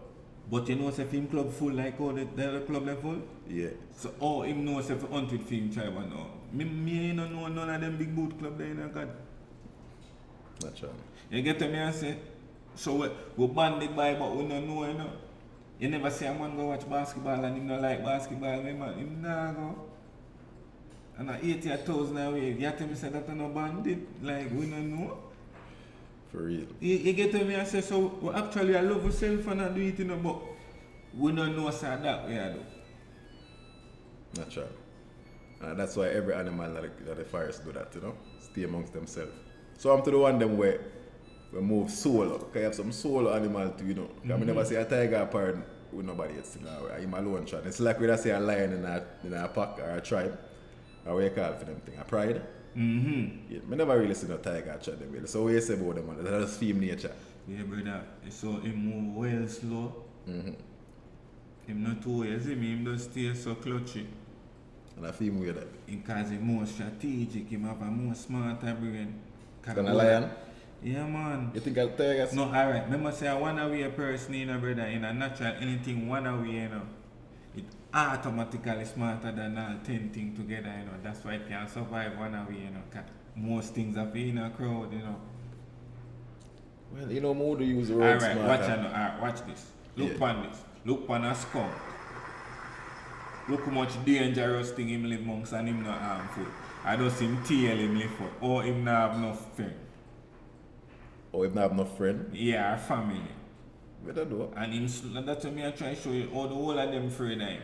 But 0.50 0.68
you 0.70 0.76
know 0.76 0.92
say 0.92 1.06
film 1.06 1.28
club 1.28 1.52
full 1.52 1.72
like 1.74 2.00
all 2.00 2.14
the, 2.14 2.26
the 2.36 2.62
club 2.68 2.86
level? 2.86 3.18
Yeah. 3.50 3.70
So 3.96 4.14
all 4.20 4.44
him 4.44 4.64
know 4.66 4.82
say 4.82 4.96
for 4.96 5.08
hunt 5.08 5.32
with 5.32 5.44
film 5.48 5.72
tribe 5.72 5.96
and 5.98 6.14
all. 6.14 6.30
Me, 6.54 6.66
me 6.66 7.08
ain't 7.08 7.18
no 7.18 7.28
know 7.28 7.48
none 7.48 7.70
of 7.70 7.82
them 7.82 7.98
big 7.98 8.16
boot 8.16 8.38
club 8.38 8.58
there 8.58 8.68
in 8.68 8.80
a 8.82 8.88
God. 8.90 9.10
Natural. 10.64 10.94
You 11.30 11.42
get 11.42 11.60
what 11.62 11.72
me 11.72 11.78
and 11.78 11.96
say? 11.96 12.18
So 12.76 12.96
we, 12.96 13.10
we 13.38 13.48
banded 13.54 13.96
by 13.96 14.14
but 14.16 14.36
we 14.36 14.48
don't 14.48 14.68
know 14.68 14.86
you 14.86 14.94
know. 14.94 15.12
You 15.80 15.90
never 15.90 16.12
see 16.12 16.26
a 16.26 16.34
man 16.34 16.56
go 16.56 16.66
watch 16.68 16.88
basketball 16.88 17.44
and 17.44 17.58
him 17.58 17.68
not 17.68 17.82
like 17.82 18.04
basketball, 18.04 18.62
man, 18.62 18.94
him 18.94 19.22
nah 19.22 19.52
go. 19.52 19.76
And 21.18 21.30
at 21.30 21.44
80,000 21.44 22.18
away, 22.18 22.52
you 22.54 22.72
tell 22.72 22.88
me 22.88 22.96
say 22.96 23.10
that 23.10 23.28
no 23.36 23.50
bandit, 23.50 24.24
like 24.24 24.52
we 24.52 24.68
don't 24.68 25.00
know. 25.00 25.18
For 26.32 26.44
real. 26.44 26.68
You, 26.80 26.98
you 26.98 27.14
get 27.14 27.34
what 27.34 27.44
I 27.44 27.64
say? 27.66 27.82
So 27.82 28.00
we 28.22 28.34
actually 28.34 28.78
I 28.78 28.82
love 28.82 29.04
ourselves 29.04 29.46
and 29.48 29.62
I 29.62 29.70
do 29.70 29.82
it, 29.82 30.00
you 30.00 30.06
know, 30.06 30.18
but 30.18 30.40
we 31.18 31.32
don't 31.32 31.58
know 31.58 31.70
say 31.72 31.98
that 32.02 32.26
way 32.28 32.40
I 32.40 32.54
do. 32.54 32.64
Natural. 34.38 34.68
And 35.62 35.80
that's 35.80 35.96
why 35.96 36.08
every 36.08 36.34
animal 36.34 36.74
that 36.74 36.84
the, 36.84 37.04
that 37.06 37.18
the 37.18 37.26
forest 37.26 37.66
do 37.66 37.72
that, 37.74 37.94
you 37.94 38.02
know? 38.02 38.16
Stay 38.40 38.64
amongst 38.64 38.94
themselves. 38.94 39.34
So 39.78 39.92
I'm 39.92 40.04
to 40.04 40.12
the 40.12 40.18
one 40.18 40.40
them 40.40 40.58
where 40.58 40.80
we 41.52 41.60
move 41.62 41.90
solo. 41.90 42.38
Cause 42.38 42.56
you 42.56 42.62
have 42.64 42.76
some 42.76 42.92
solo 42.92 43.34
animal 43.34 43.70
too, 43.72 43.86
you 43.88 43.94
know. 43.94 44.10
'Cause 44.28 44.42
I 44.42 44.46
never 44.46 44.66
see 44.66 44.76
a 44.76 44.86
tiger 44.86 45.16
apart 45.18 45.58
with 45.92 46.06
nobody 46.06 46.38
else. 46.38 46.58
You 46.60 46.66
know, 46.66 46.90
I'm 46.96 47.14
alone 47.14 47.46
trying. 47.46 47.66
It's 47.66 47.80
like 47.80 48.00
we 48.00 48.08
don't 48.08 48.18
see 48.18 48.30
a 48.30 48.40
lion 48.40 48.74
in 48.74 48.86
a, 48.86 49.04
in 49.24 49.34
a 49.34 49.48
pack 49.48 49.80
or 49.80 49.96
a 49.98 50.02
tribe. 50.02 50.38
Or 51.06 51.16
what 51.16 51.24
you 51.24 51.30
call 51.32 51.54
for 51.54 51.66
them 51.66 51.82
thing? 51.86 51.98
A 52.00 52.04
pride? 52.04 52.42
Mm-hmm. 52.78 53.54
Yeah, 53.54 53.60
I 53.70 53.76
never 53.76 54.00
really 54.00 54.14
see 54.14 54.28
no 54.28 54.38
tiger 54.38 54.80
try 54.82 54.96
them 54.96 55.12
really. 55.12 55.28
So 55.28 55.44
what 55.44 55.54
you 55.54 55.62
say 55.62 55.74
about 55.74 55.96
them? 55.96 56.08
man? 56.08 56.24
That's 56.24 56.58
film 56.58 56.80
nature. 56.80 57.12
Yeah, 57.48 57.64
brother. 57.64 58.04
So 58.30 58.52
him 58.60 58.76
move 58.76 59.16
well 59.18 59.48
slow. 59.48 59.94
Mm-hmm. 60.30 60.52
Him 61.68 61.84
not 61.84 62.02
too 62.02 62.40
see 62.40 62.56
me, 62.56 62.72
him 62.72 62.86
just 62.86 63.12
stay 63.12 63.34
so 63.34 63.56
clutchy. 63.56 64.06
And 64.96 65.08
I 65.08 65.12
with 65.12 65.56
that. 65.56 65.86
Because 65.88 66.30
him 66.30 66.44
more 66.44 66.66
strategic, 66.66 67.48
him 67.50 67.64
have 67.64 67.82
a 67.82 67.86
more 67.86 68.14
smarter 68.16 68.74
brain. 68.80 69.20
Than 69.66 69.88
a 69.88 69.94
lion? 69.94 70.30
Yeah, 70.84 71.06
man. 71.06 71.52
You 71.54 71.62
think 71.62 71.78
a 71.78 71.88
tiger? 71.88 72.28
No, 72.34 72.44
alright. 72.46 72.86
Remember 72.86 73.12
say 73.12 73.28
a 73.28 73.38
one 73.38 73.60
away 73.60 73.84
a 73.84 73.90
person, 73.90 74.34
you 74.34 74.46
know, 74.48 74.58
brother, 74.58 74.84
in 74.86 75.06
a 75.06 75.14
natural 75.14 75.54
anything 75.62 76.08
one 76.08 76.26
away, 76.26 76.50
you 76.50 76.70
know. 76.70 76.82
It 77.56 77.66
automatically 77.94 78.86
smarter 78.86 79.32
than 79.32 79.58
all 79.58 79.76
ten 79.84 80.10
things 80.10 80.38
together, 80.38 80.74
you 80.80 80.86
know. 80.86 80.98
That's 81.04 81.24
why 81.24 81.34
it 81.36 81.48
can 81.48 81.68
survive 81.68 82.18
one 82.18 82.34
away, 82.34 82.56
you 82.66 82.72
know. 82.72 82.82
'cause 82.92 83.04
most 83.36 83.74
things 83.76 83.96
are 83.98 84.10
in 84.16 84.40
a 84.40 84.50
crowd, 84.50 84.92
you 84.92 85.00
know. 85.00 85.16
Well, 86.94 87.12
you 87.12 87.22
know, 87.22 87.34
more 87.34 87.56
to 87.58 87.64
use 87.64 87.90
the 87.90 87.96
word 87.96 88.22
Alright, 88.22 88.38
watch 88.38 88.70
and 88.70 88.86
alright, 88.88 89.22
watch 89.22 89.42
this. 89.46 89.72
Look 89.96 90.20
Yeah. 90.20 90.26
on 90.26 90.44
this. 90.48 90.64
Look 90.84 91.10
on 91.10 91.26
a 91.26 91.36
skunk. 91.36 91.72
Look 93.48 93.66
how 93.66 93.72
much 93.72 94.04
dangerous 94.04 94.72
thing 94.72 94.90
him 94.90 95.06
live 95.06 95.22
amongst 95.22 95.54
and 95.54 95.68
him 95.68 95.84
not 95.84 96.00
harmful. 96.00 96.46
I 96.84 96.96
just 96.98 97.20
him 97.22 97.42
tail 97.44 97.78
him 97.78 97.98
live 97.98 98.12
for. 98.12 98.30
Or 98.42 98.64
him 98.64 98.84
not 98.84 99.14
have 99.14 99.40
friend. 99.56 99.74
Or 101.32 101.46
if 101.46 101.54
not 101.54 101.62
have 101.62 101.76
no 101.76 101.86
friend. 101.86 102.30
Yeah, 102.34 102.76
family. 102.78 103.22
We 104.06 104.12
don't 104.14 104.32
know. 104.32 104.52
And 104.56 104.74
him 104.74 105.26
that's 105.26 105.46
what 105.46 105.54
me 105.54 105.66
I 105.66 105.72
try 105.72 105.94
to 105.94 106.02
show 106.02 106.12
you 106.12 106.30
all 106.34 106.48
the 106.48 106.56
whole 106.56 106.78
of 106.78 106.92
them 106.92 107.08
afraid 107.08 107.42
of 107.42 107.48
him. 107.48 107.62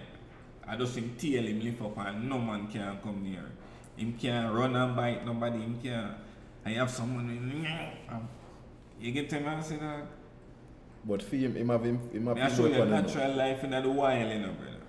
I 0.68 0.76
just 0.76 0.96
him 0.96 1.16
tail 1.18 1.44
him 1.44 1.60
lift 1.60 1.82
up 1.82 1.98
and 1.98 2.30
no 2.30 2.38
man 2.38 2.68
can 2.68 3.00
come 3.02 3.24
near. 3.24 3.44
Him 3.96 4.14
can't 4.20 4.54
run 4.54 4.76
and 4.76 4.96
bite 4.96 5.26
nobody, 5.26 5.60
him 5.60 5.80
can't 5.82 6.14
I 6.66 6.72
have 6.72 6.90
someone 6.90 7.30
in 7.30 7.66
um, 8.10 8.28
you 9.00 9.12
get 9.14 9.30
to 9.30 9.40
me 9.40 9.46
and 9.46 9.64
say 9.64 9.78
that? 9.78 10.06
But 11.06 11.22
for 11.24 11.38
him, 11.38 11.56
him 11.56 11.70
have 11.70 11.84
him, 11.84 11.98
him 12.12 12.26
have 12.28 12.38
I 12.38 12.42
him 12.42 12.56
show 12.58 12.66
you 12.66 12.86
natural 12.86 13.36
life 13.36 13.64
in 13.64 13.70
the 13.70 13.90
wild, 13.90 14.30
you 14.32 14.40
know, 14.40 14.52
brother. 14.52 14.84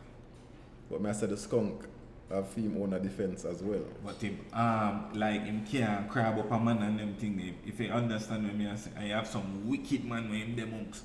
But 0.90 1.00
me 1.02 1.10
I 1.10 1.12
said 1.12 1.30
the 1.30 1.36
skunk 1.36 1.84
have 2.30 2.52
him 2.54 2.76
own 2.80 2.92
a 2.92 3.00
defense 3.00 3.44
as 3.44 3.62
well. 3.62 3.84
But 4.04 4.20
him, 4.20 4.38
um, 4.52 5.10
like 5.14 5.44
him 5.44 5.64
can't 5.64 6.08
crab 6.08 6.38
up 6.38 6.50
a 6.50 6.58
man 6.58 6.82
and 6.82 6.98
them 6.98 7.14
thing. 7.14 7.54
If 7.66 7.80
you 7.80 7.90
understand 7.90 8.44
what 8.44 8.56
me 8.56 8.68
I 8.68 9.02
I 9.02 9.06
have 9.16 9.26
some 9.26 9.68
wicked 9.68 10.04
man 10.04 10.30
with 10.30 10.40
him 10.40 10.56
them 10.56 10.70
monks. 10.72 11.02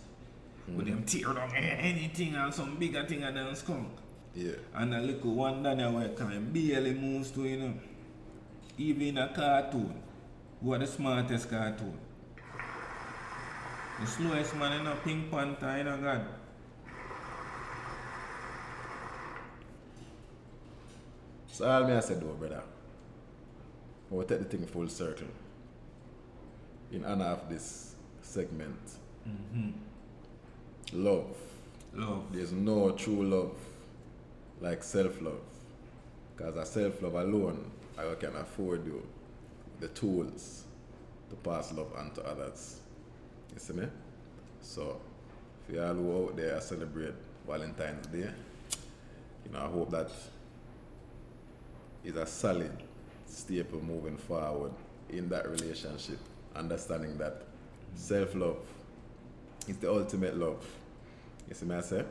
With 0.68 0.88
them 0.88 1.04
tear 1.04 1.34
down 1.34 1.54
anything 1.56 2.36
and 2.36 2.54
some 2.54 2.76
bigger 2.78 3.06
thing 3.06 3.22
than 3.22 3.56
skunk. 3.56 3.90
Yeah. 4.34 4.54
And 4.74 4.94
a 4.94 5.02
little 5.02 5.34
one 5.34 5.64
there 5.64 5.92
where 5.92 6.10
can 6.10 6.52
barely 6.52 6.94
moves 6.94 7.32
to 7.32 7.46
you 7.46 7.58
know. 7.58 7.74
Even 8.78 9.18
a 9.18 9.28
cartoon. 9.34 10.02
Who 10.62 10.74
are 10.74 10.80
the 10.80 10.88
smartest 10.88 11.50
cartoon? 11.50 12.00
The 14.00 14.08
slowest 14.08 14.56
man 14.56 14.82
in 14.82 14.88
a 14.88 14.96
Pink 14.96 15.30
Panther, 15.30 15.78
you 15.78 15.84
know 15.84 15.98
God. 15.98 16.26
So 21.54 21.70
all 21.70 21.86
me 21.86 21.94
I 21.94 22.00
said 22.00 22.20
though, 22.20 22.34
brother. 22.34 22.64
I 24.12 24.16
will 24.16 24.24
take 24.24 24.40
the 24.40 24.46
thing 24.46 24.66
full 24.66 24.88
circle. 24.88 25.28
In 26.92 27.06
honor 27.06 27.26
of 27.26 27.48
this 27.48 27.94
segment. 28.24 28.80
Mm-hmm. 29.30 29.70
Love. 30.94 31.38
Love. 31.94 32.24
There's 32.32 32.52
no 32.52 32.94
true 32.94 33.24
love 33.24 33.56
like 34.62 34.82
self-love. 34.82 35.42
Because 36.36 36.56
a 36.56 36.66
self-love 36.66 37.14
alone, 37.14 37.70
I 38.00 38.16
can 38.16 38.36
afford 38.36 38.84
you 38.88 39.06
the 39.80 39.90
tools 39.90 40.64
to 41.30 41.36
pass 41.36 41.72
love 41.72 41.94
on 41.96 42.10
to 42.16 42.24
others. 42.24 42.80
You 43.54 43.60
see 43.60 43.74
me? 43.74 43.86
So, 44.62 45.00
for 45.68 45.74
y'all 45.74 45.94
who 45.94 46.26
out 46.26 46.36
there 46.36 46.60
celebrate 46.62 47.14
Valentine's 47.48 48.08
Day, 48.08 48.32
you 49.46 49.52
know, 49.52 49.60
I 49.60 49.68
hope 49.68 49.92
that 49.92 50.10
is 52.04 52.16
a 52.16 52.26
solid 52.26 52.72
staple 53.26 53.82
moving 53.82 54.18
forward 54.18 54.72
in 55.10 55.30
that 55.30 55.50
relationship. 55.50 56.20
Understanding 56.56 57.18
that 57.18 57.44
self-love 57.96 58.58
is 59.68 59.78
the 59.78 59.90
ultimate 59.92 60.38
love. 60.38 60.66
You 61.48 61.56
see 61.56 61.66
me 61.66 61.76
I 61.76 61.82
say? 61.82 62.04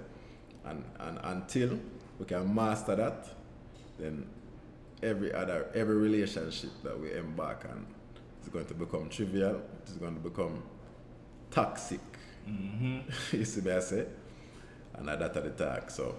And, 0.65 0.85
and 1.01 1.19
until 1.23 1.79
we 2.19 2.25
can 2.25 2.55
master 2.55 2.97
that, 2.97 3.27
then 3.99 4.27
every 5.03 5.33
other 5.35 5.67
every 5.75 5.97
relationship 5.97 6.71
that 6.85 6.99
we 6.99 7.13
embark 7.13 7.67
on 7.69 7.85
is 8.43 8.49
going 8.49 8.67
to 8.67 8.75
become 8.75 9.09
trivial, 9.09 9.57
it 9.57 9.91
is 9.91 9.97
going 9.97 10.15
to 10.15 10.21
become 10.21 10.63
toxic. 11.51 12.01
Mm-hmm. 12.49 12.99
you 13.37 13.45
see 13.45 13.61
me 13.61 13.73
I 13.73 13.81
say? 13.81 14.07
And 14.95 15.09
that 15.09 15.23
are 15.23 15.41
the 15.41 15.51
talk. 15.51 15.91
So 15.91 16.15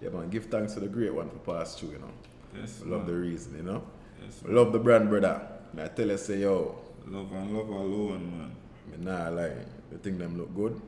yeah 0.00 0.08
man, 0.10 0.30
give 0.30 0.46
thanks 0.46 0.74
to 0.74 0.80
the 0.80 0.88
great 0.88 1.14
one 1.14 1.28
for 1.28 1.38
pass 1.38 1.74
two, 1.76 1.86
you 1.86 1.98
know. 1.98 2.10
Yes, 2.58 2.82
love 2.86 3.06
the 3.06 3.14
reason, 3.14 3.56
you 3.56 3.62
know. 3.62 3.82
Yes, 4.22 4.42
love 4.46 4.72
the 4.72 4.78
brand 4.78 5.08
brother. 5.08 5.40
I 5.76 5.88
tell 5.88 6.08
you 6.08 6.16
say 6.18 6.40
yo, 6.40 6.78
Love 7.06 7.32
and 7.32 7.56
love 7.56 7.68
alone, 7.68 8.30
man. 8.38 8.50
me 8.98 9.04
nah 9.04 9.28
like, 9.28 9.56
The 9.90 9.98
thing 9.98 10.18
them 10.18 10.38
look 10.38 10.54
good. 10.54 10.80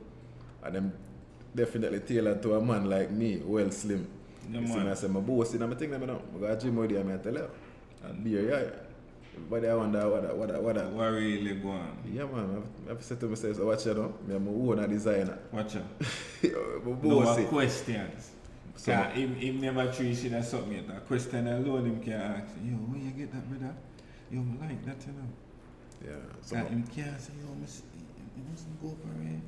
And 0.63 0.75
them 0.75 0.93
definitely 1.55 2.01
tailored 2.01 2.43
to 2.43 2.55
a 2.55 2.61
man 2.61 2.89
like 2.89 3.11
me, 3.11 3.39
well 3.45 3.71
slim. 3.71 4.07
Yeah, 4.51 4.61
you 4.61 4.67
see 4.67 4.77
man. 4.77 4.89
I 4.89 4.95
say, 4.95 5.09
my 5.09 5.21
boss 5.21 5.55
in 5.55 5.69
my 5.69 5.75
thing, 5.75 5.91
let 5.91 6.01
me 6.01 6.07
know. 6.07 6.23
I 6.37 6.49
got 6.49 6.61
gym 6.61 6.77
with 6.77 6.91
you, 6.91 7.01
I 7.01 7.17
tell 7.19 7.35
you. 7.35 7.51
And 8.05 8.25
beer, 8.25 8.49
yeah. 8.49 8.71
Everybody 9.37 9.69
I 9.69 9.75
wonder 9.75 10.09
what 10.09 10.23
that, 10.23 10.37
what 10.37 10.49
that, 10.49 10.63
what 10.63 10.75
that. 10.77 10.91
What 10.91 11.05
really 11.13 11.55
go 11.57 11.69
on? 11.71 11.99
Yeah, 12.11 12.25
man, 12.25 12.63
I 12.87 12.89
have 12.91 12.99
to 12.99 13.05
say 13.05 13.17
to 13.17 13.27
myself, 13.27 13.57
so 13.57 13.67
watch 13.67 13.85
you 13.85 13.93
know, 13.95 14.15
I'm 14.35 14.47
a 14.47 14.51
own 14.51 14.89
designer. 14.89 15.39
Watch 15.53 15.77
out. 15.77 15.83
my 16.43 16.51
No 17.03 17.21
boss, 17.21 17.39
more 17.39 17.47
questions. 17.49 18.31
So- 18.77 18.93
So, 18.93 19.03
him, 19.11 19.35
him 19.37 19.61
never 19.61 19.91
treat 19.93 20.15
shit 20.17 20.33
as 20.33 20.51
something 20.51 20.73
yet. 20.73 20.97
A 20.97 21.01
question 21.01 21.47
alone 21.49 21.87
him 21.87 22.01
can 22.03 22.13
ask. 22.13 22.55
Yo, 22.63 22.73
where 22.75 23.01
you 23.01 23.11
get 23.13 23.33
that, 23.33 23.49
brother? 23.49 23.75
Yo, 24.31 24.41
me 24.41 24.59
like 24.61 24.85
that, 24.85 25.07
you 25.07 25.13
know. 25.15 25.29
yeah, 26.05 26.33
so 26.43 26.57
him 26.57 26.83
can't 26.95 27.21
say, 27.21 27.33
yo, 27.41 27.55
me, 27.55 27.65
s- 27.65 27.83
you 28.37 28.43
mustn't 28.51 28.81
go 28.83 28.89
for 29.01 29.09
it. 29.23 29.41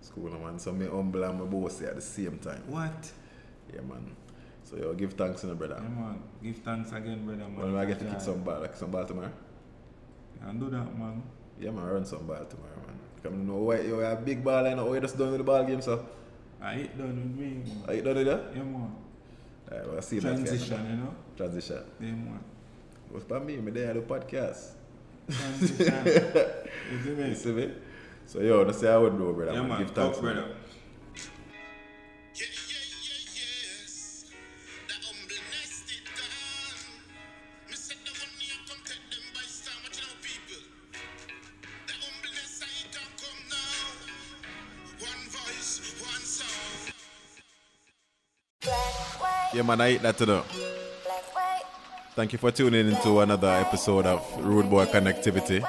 school, 0.00 0.30
man, 0.38 0.58
so 0.58 0.72
me 0.72 0.86
humble 0.86 1.22
and 1.24 1.38
my 1.38 1.44
boss 1.46 1.80
at 1.82 1.94
the 1.94 2.00
same 2.00 2.38
time. 2.38 2.62
What? 2.68 3.10
Yeah, 3.72 3.80
man. 3.82 4.14
So, 4.64 4.76
yo, 4.76 4.94
give 4.94 5.12
thanks 5.14 5.40
to 5.42 5.46
the 5.48 5.54
brother. 5.54 5.78
Yeah, 5.80 5.88
man. 5.88 6.18
Give 6.42 6.56
thanks 6.56 6.90
again, 6.92 7.24
brother, 7.24 7.48
man. 7.48 7.56
Well, 7.72 7.76
I 7.78 7.84
get 7.86 7.98
to 8.00 8.04
kick 8.04 8.20
some 8.20 8.42
ball, 8.42 8.60
like 8.60 8.74
some 8.76 8.90
ball 8.90 9.04
tomorrow. 9.04 9.32
And 10.42 10.60
do 10.60 10.70
that, 10.70 10.98
man. 10.98 11.22
Yeah, 11.60 11.70
man, 11.70 11.84
run 11.84 12.04
some 12.04 12.26
ball 12.26 12.44
tomorrow, 12.44 12.80
man. 12.86 12.98
Come 13.22 13.46
know 13.46 13.56
why 13.56 13.80
you 13.80 14.00
a 14.00 14.16
big 14.16 14.42
ball 14.44 14.66
and 14.66 14.80
you 14.80 15.00
just 15.00 15.16
done 15.18 15.30
with 15.30 15.38
the 15.38 15.44
ball 15.44 15.64
game, 15.64 15.80
so. 15.80 16.04
I 16.60 16.74
hit 16.74 16.98
done 16.98 17.08
with 17.16 17.38
me, 17.38 17.62
Are 17.84 17.86
man. 17.88 17.96
you 17.96 18.02
done 18.02 18.16
with 18.16 18.26
that? 18.26 18.42
Yeah, 18.56 18.62
man. 18.62 18.92
Alright, 19.70 19.92
well, 19.92 20.02
see 20.02 20.20
Transition, 20.20 20.86
you 20.90 20.96
know? 20.96 21.14
Transition. 21.36 21.82
Yeah, 22.00 22.06
man. 22.10 22.40
What's 23.10 23.24
by 23.24 23.38
me? 23.40 23.56
Me 23.58 23.70
there 23.72 23.90
at 23.90 23.94
the 23.94 24.00
podcast. 24.02 24.70
Transition. 25.28 26.06
you 26.06 27.02
see 27.02 27.10
You 27.10 27.16
me? 27.16 27.34
see 27.34 27.52
me? 27.52 27.72
So, 28.26 28.40
yo, 28.40 28.62
let's 28.62 28.78
say 28.78 28.88
I 28.92 28.96
would 28.96 29.16
do, 29.16 29.32
brother. 29.32 29.52
Yeah, 29.52 29.62
man. 29.62 29.78
Give 29.78 29.90
thanks, 29.90 30.16
Talk, 30.16 30.22
brother. 30.24 30.48
Man, 49.66 49.80
I 49.80 49.92
eat 49.94 50.02
that 50.02 50.16
to 50.18 50.26
the. 50.26 50.42
Thank 52.14 52.32
you 52.32 52.38
for 52.38 52.50
tuning 52.50 52.88
into 52.88 53.20
another 53.20 53.48
episode 53.48 54.06
of 54.06 54.22
Rude 54.38 54.70
Boy 54.70 54.86
Connectivity. 54.86 55.66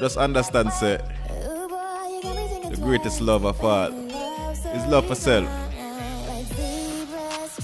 Just 0.00 0.16
understand, 0.16 0.72
sir, 0.72 0.98
the 1.28 2.78
greatest 2.80 3.20
love 3.20 3.44
of 3.44 3.62
all 3.62 3.92
is 3.92 4.86
love 4.86 5.06
for 5.06 5.14
self. 5.14 5.46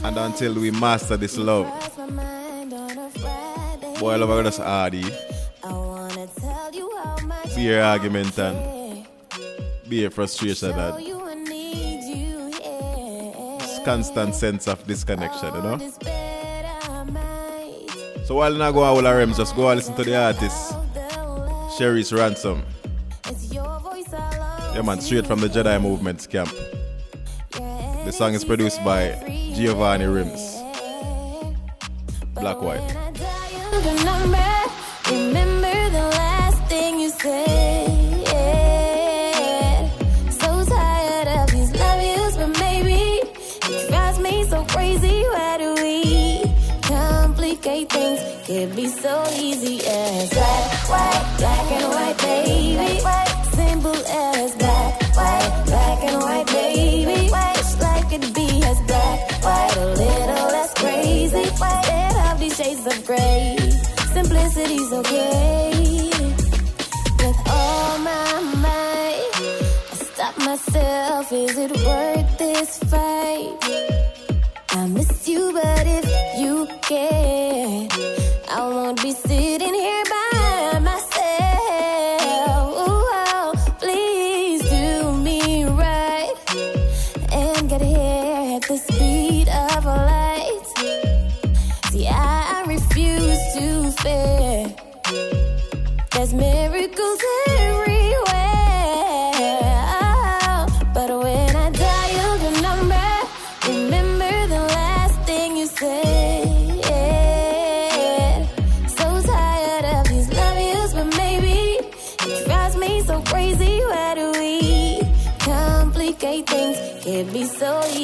And 0.05 0.17
until 0.19 0.55
we 0.55 0.71
master 0.71 1.17
this 1.17 1.39
love, 1.39 1.67
boy, 3.99 4.17
love 4.17 4.45
just 4.45 4.61
hardy. 4.61 5.05
Be 7.57 7.73
a 7.73 7.83
argument 7.83 8.39
and 8.39 9.07
be 9.89 10.05
a 10.05 10.11
frustration 10.11 10.79
and 10.79 11.16
constant 13.87 14.35
sense 14.35 14.67
of 14.67 14.85
disconnection, 14.85 15.55
you 15.55 15.63
know? 15.63 15.79
So 18.25 18.35
while 18.35 18.53
you 18.53 18.59
not 18.59 18.73
go 18.73 18.83
out 18.83 18.97
all 18.97 19.07
our 19.07 19.15
Rems, 19.15 19.37
just 19.37 19.55
go 19.55 19.69
and 19.69 19.79
listen 19.79 19.95
to 19.95 20.03
the 20.03 20.17
artist, 20.17 20.75
Sherry's 21.79 22.13
Ransom. 22.13 22.65
Yeah, 24.75 24.83
man, 24.83 25.01
straight 25.01 25.25
from 25.25 25.39
the 25.39 25.47
Jedi 25.47 25.81
Movement 25.81 26.29
camp. 26.29 26.51
The 27.53 28.11
song 28.11 28.35
is 28.35 28.45
produced 28.45 28.85
by 28.85 29.15
Giovanni 29.55 30.07
Rims. 30.07 30.57
Black 32.35 32.61
White. 32.61 33.06
White, 50.89 51.35
black 51.39 51.73
and 51.73 51.89
white, 51.95 52.19
baby. 52.19 53.01
Simple 53.57 53.97
as 54.07 54.55
black, 54.57 54.93
white, 55.17 55.63
black 55.67 56.05
and 56.05 56.23
white, 56.23 56.47
baby. 56.47 57.31
Wish 57.31 57.81
life 57.81 58.09
could 58.11 58.35
be 58.35 58.63
as 58.65 58.81
black, 58.83 59.19
white, 59.43 59.77
a 59.77 59.87
little 59.87 60.47
less 60.55 60.75
crazy. 60.75 61.43
Instead 61.43 62.17
of 62.27 62.41
these 62.41 62.57
shades 62.57 62.87
of 62.87 63.07
gray, 63.07 63.57
simplicity's 64.13 64.93
okay. 64.93 66.11
With 67.21 67.39
all 67.49 67.99
my 67.99 68.41
might, 68.65 69.31
I 69.93 69.97
stop 70.13 70.39
myself. 70.39 71.33
Is 71.33 71.57
it 71.59 71.73
worth 71.73 72.39
this 72.39 72.79
fight? 72.91 73.59
I 74.71 74.87
miss 74.89 75.27
you, 75.27 75.53
but 75.53 75.87
if 75.87 76.07
you 76.41 76.67
care, 76.83 77.89
I 78.51 78.61
won't 78.69 79.03
be 79.03 79.13
sitting 79.13 79.75
here 79.75 80.06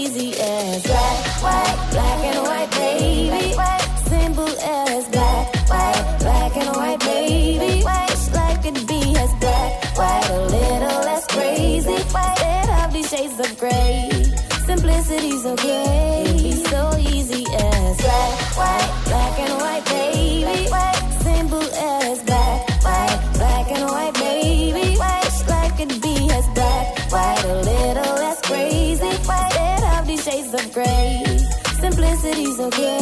easy 0.03 0.33
as 0.41 0.83
black, 0.83 1.43
white, 1.43 1.89
black 1.93 2.19
and 2.31 2.41
white, 2.49 2.71
baby. 2.73 3.45
Simple 4.09 4.55
as 4.59 5.09
black, 5.09 5.45
white, 5.71 6.17
black 6.21 6.57
and 6.57 6.77
white, 6.77 7.01
baby. 7.01 7.75
Wish 7.89 8.23
life 8.35 8.59
could 8.65 8.87
be 8.87 9.03
as 9.23 9.33
black, 9.43 9.97
white, 9.97 10.31
a 10.31 10.41
little 10.57 10.99
less 11.09 11.25
crazy. 11.27 11.95
Instead 11.95 12.69
of 12.83 12.93
these 12.93 13.11
shades 13.11 13.39
of 13.45 13.59
gray, 13.59 14.11
simplicity's 14.67 15.47
okay. 15.47 15.92
Simplicity's 32.63 33.02